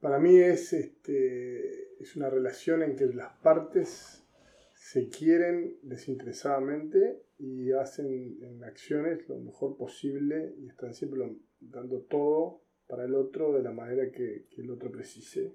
Para 0.00 0.18
mí 0.18 0.36
es, 0.38 0.72
este, 0.72 2.02
es 2.02 2.16
una 2.16 2.28
relación 2.30 2.82
en 2.82 2.96
que 2.96 3.06
las 3.06 3.32
partes 3.38 4.26
se 4.74 5.08
quieren 5.08 5.78
desinteresadamente 5.82 7.22
y 7.38 7.70
hacen 7.72 8.42
en 8.42 8.64
acciones 8.64 9.28
lo 9.28 9.38
mejor 9.38 9.76
posible 9.76 10.54
y 10.58 10.68
están 10.68 10.94
siempre 10.94 11.20
lo- 11.20 11.36
dando 11.60 12.00
todo 12.02 12.62
para 12.88 13.04
el 13.04 13.14
otro 13.14 13.52
de 13.52 13.62
la 13.62 13.72
manera 13.72 14.10
que, 14.10 14.46
que 14.50 14.62
el 14.62 14.70
otro 14.70 14.90
precise 14.90 15.54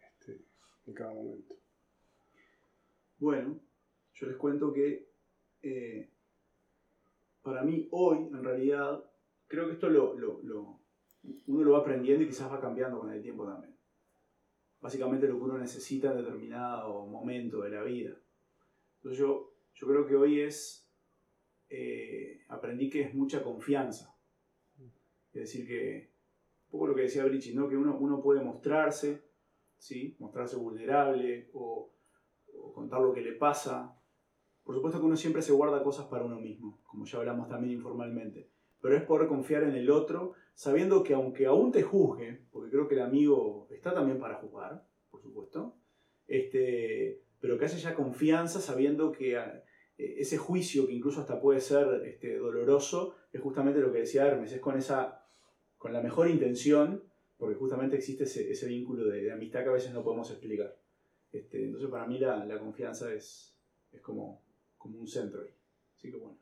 este, 0.00 0.40
en 0.86 0.94
cada 0.94 1.12
momento. 1.12 1.56
Bueno, 3.18 3.60
yo 4.14 4.26
les 4.28 4.36
cuento 4.36 4.72
que 4.72 5.10
eh, 5.62 6.09
para 7.42 7.62
mí 7.62 7.88
hoy, 7.90 8.18
en 8.18 8.42
realidad, 8.44 9.02
creo 9.46 9.66
que 9.66 9.72
esto 9.72 9.88
lo, 9.88 10.14
uno 11.46 11.64
lo 11.64 11.72
va 11.72 11.78
aprendiendo 11.78 12.24
y 12.24 12.28
quizás 12.28 12.50
va 12.50 12.60
cambiando 12.60 13.00
con 13.00 13.12
el 13.12 13.22
tiempo 13.22 13.46
también. 13.46 13.76
Básicamente 14.80 15.28
lo 15.28 15.36
que 15.36 15.44
uno 15.44 15.58
necesita 15.58 16.10
en 16.10 16.18
determinado 16.18 17.06
momento 17.06 17.60
de 17.60 17.70
la 17.70 17.82
vida. 17.82 18.16
Entonces 18.96 19.18
yo, 19.18 19.54
yo 19.74 19.86
creo 19.86 20.06
que 20.06 20.16
hoy 20.16 20.40
es, 20.40 20.90
eh, 21.68 22.44
aprendí 22.48 22.88
que 22.88 23.02
es 23.02 23.14
mucha 23.14 23.42
confianza. 23.42 24.16
Es 25.32 25.42
decir, 25.42 25.66
que, 25.66 26.12
un 26.66 26.70
poco 26.70 26.88
lo 26.88 26.94
que 26.94 27.02
decía 27.02 27.24
Brichi, 27.24 27.54
¿no? 27.54 27.68
que 27.68 27.76
uno, 27.76 27.96
uno 27.98 28.22
puede 28.22 28.42
mostrarse, 28.42 29.22
¿sí? 29.78 30.16
mostrarse 30.18 30.56
vulnerable 30.56 31.50
o 31.52 31.92
contar 32.74 33.00
lo 33.00 33.12
que 33.12 33.20
le 33.20 33.32
pasa. 33.32 33.99
Por 34.70 34.76
supuesto 34.76 35.00
que 35.00 35.06
uno 35.06 35.16
siempre 35.16 35.42
se 35.42 35.50
guarda 35.50 35.82
cosas 35.82 36.06
para 36.06 36.24
uno 36.24 36.38
mismo, 36.38 36.80
como 36.86 37.04
ya 37.04 37.18
hablamos 37.18 37.48
también 37.48 37.72
informalmente. 37.72 38.46
Pero 38.80 38.94
es 38.94 39.02
poder 39.02 39.26
confiar 39.26 39.64
en 39.64 39.74
el 39.74 39.90
otro, 39.90 40.34
sabiendo 40.54 41.02
que 41.02 41.12
aunque 41.12 41.46
aún 41.46 41.72
te 41.72 41.82
juzgue, 41.82 42.42
porque 42.52 42.70
creo 42.70 42.86
que 42.86 42.94
el 42.94 43.00
amigo 43.00 43.66
está 43.72 43.92
también 43.92 44.20
para 44.20 44.36
juzgar, 44.36 44.86
por 45.10 45.20
supuesto, 45.22 45.74
este, 46.28 47.20
pero 47.40 47.58
que 47.58 47.64
haya 47.64 47.78
ya 47.78 47.96
confianza 47.96 48.60
sabiendo 48.60 49.10
que 49.10 49.36
eh, 49.36 49.64
ese 49.98 50.38
juicio, 50.38 50.86
que 50.86 50.92
incluso 50.92 51.20
hasta 51.20 51.40
puede 51.40 51.60
ser 51.60 52.06
este, 52.06 52.36
doloroso, 52.36 53.16
es 53.32 53.40
justamente 53.40 53.80
lo 53.80 53.90
que 53.92 53.98
decía 53.98 54.28
Hermes, 54.28 54.52
es 54.52 54.60
con, 54.60 54.78
esa, 54.78 55.26
con 55.78 55.92
la 55.92 56.00
mejor 56.00 56.30
intención, 56.30 57.02
porque 57.38 57.56
justamente 57.56 57.96
existe 57.96 58.22
ese, 58.22 58.48
ese 58.52 58.68
vínculo 58.68 59.04
de, 59.06 59.20
de 59.20 59.32
amistad 59.32 59.64
que 59.64 59.70
a 59.70 59.72
veces 59.72 59.92
no 59.92 60.04
podemos 60.04 60.30
explicar. 60.30 60.78
Este, 61.32 61.64
entonces 61.64 61.90
para 61.90 62.06
mí 62.06 62.20
la, 62.20 62.44
la 62.44 62.60
confianza 62.60 63.12
es, 63.12 63.56
es 63.90 64.00
como, 64.00 64.44
como 64.80 64.98
un 64.98 65.06
centro 65.06 65.42
ahí. 65.42 65.54
Así 65.94 66.10
que 66.10 66.16
bueno. 66.16 66.38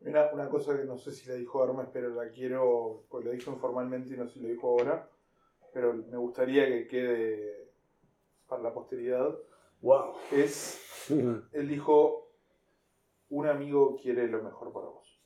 Mira, 0.00 0.30
una 0.34 0.48
cosa 0.48 0.76
que 0.76 0.84
no 0.84 0.98
sé 0.98 1.12
si 1.12 1.28
la 1.28 1.34
dijo 1.34 1.62
Hermes, 1.62 1.88
pero 1.92 2.10
la 2.10 2.30
quiero, 2.30 3.04
pues 3.08 3.24
lo 3.24 3.30
dijo 3.30 3.52
informalmente 3.52 4.14
y 4.14 4.16
no 4.16 4.26
sé 4.26 4.34
si 4.34 4.40
lo 4.40 4.48
dijo 4.48 4.68
ahora, 4.68 5.08
pero 5.72 5.94
me 5.94 6.16
gustaría 6.16 6.66
que 6.66 6.86
quede 6.86 7.72
para 8.48 8.62
la 8.62 8.74
posteridad, 8.74 9.34
¡Wow! 9.80 10.14
es, 10.32 10.80
él 11.52 11.68
dijo, 11.68 12.32
un 13.28 13.46
amigo 13.46 13.96
quiere 13.96 14.26
lo 14.28 14.42
mejor 14.42 14.72
para 14.72 14.86
vos. 14.86 15.22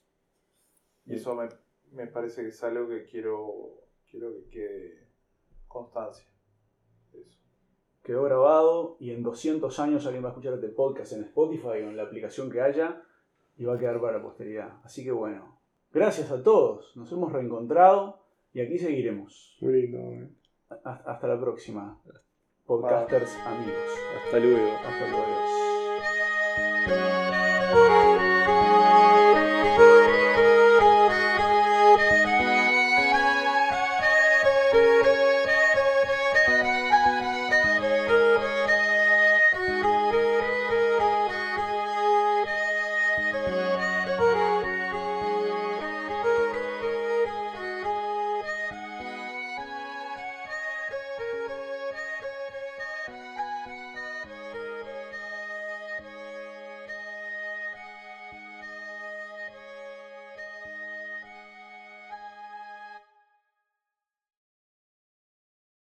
Y 1.07 1.15
eso 1.15 1.35
me, 1.35 1.49
me 1.93 2.07
parece 2.07 2.43
que 2.43 2.49
es 2.49 2.63
algo 2.63 2.89
que 2.89 3.05
quiero, 3.05 3.81
quiero 4.11 4.35
que 4.35 4.49
quede 4.51 5.09
constancia. 5.67 6.29
Eso. 7.13 7.39
Quedó 8.09 8.23
grabado 8.23 8.97
y 9.01 9.11
en 9.11 9.23
200 9.23 9.79
años 9.81 10.07
alguien 10.07 10.25
va 10.25 10.29
a 10.29 10.31
escuchar 10.31 10.55
este 10.55 10.69
podcast 10.69 11.13
en 11.13 11.25
Spotify 11.25 11.67
o 11.67 11.91
en 11.91 11.97
la 11.99 12.05
aplicación 12.05 12.51
que 12.51 12.63
haya 12.63 13.03
y 13.59 13.67
va 13.67 13.75
a 13.75 13.79
quedar 13.79 14.01
para 14.01 14.23
posteridad. 14.23 14.79
Así 14.83 15.05
que 15.05 15.13
bueno, 15.13 15.59
gracias 15.93 16.31
a 16.31 16.43
todos. 16.43 16.97
Nos 16.97 17.13
hemos 17.13 17.31
reencontrado 17.31 18.23
y 18.55 18.63
aquí 18.63 18.79
seguiremos. 18.79 19.59
Muy 19.61 19.83
lindo. 19.83 19.99
¿eh? 19.99 20.27
Hasta 20.85 21.29
la 21.29 21.39
próxima. 21.39 22.01
Podcasters 22.65 23.37
amigos. 23.45 23.75
Hasta 24.25 24.39
luego. 24.39 24.73
Hasta 24.87 25.07
luego. 26.87 27.18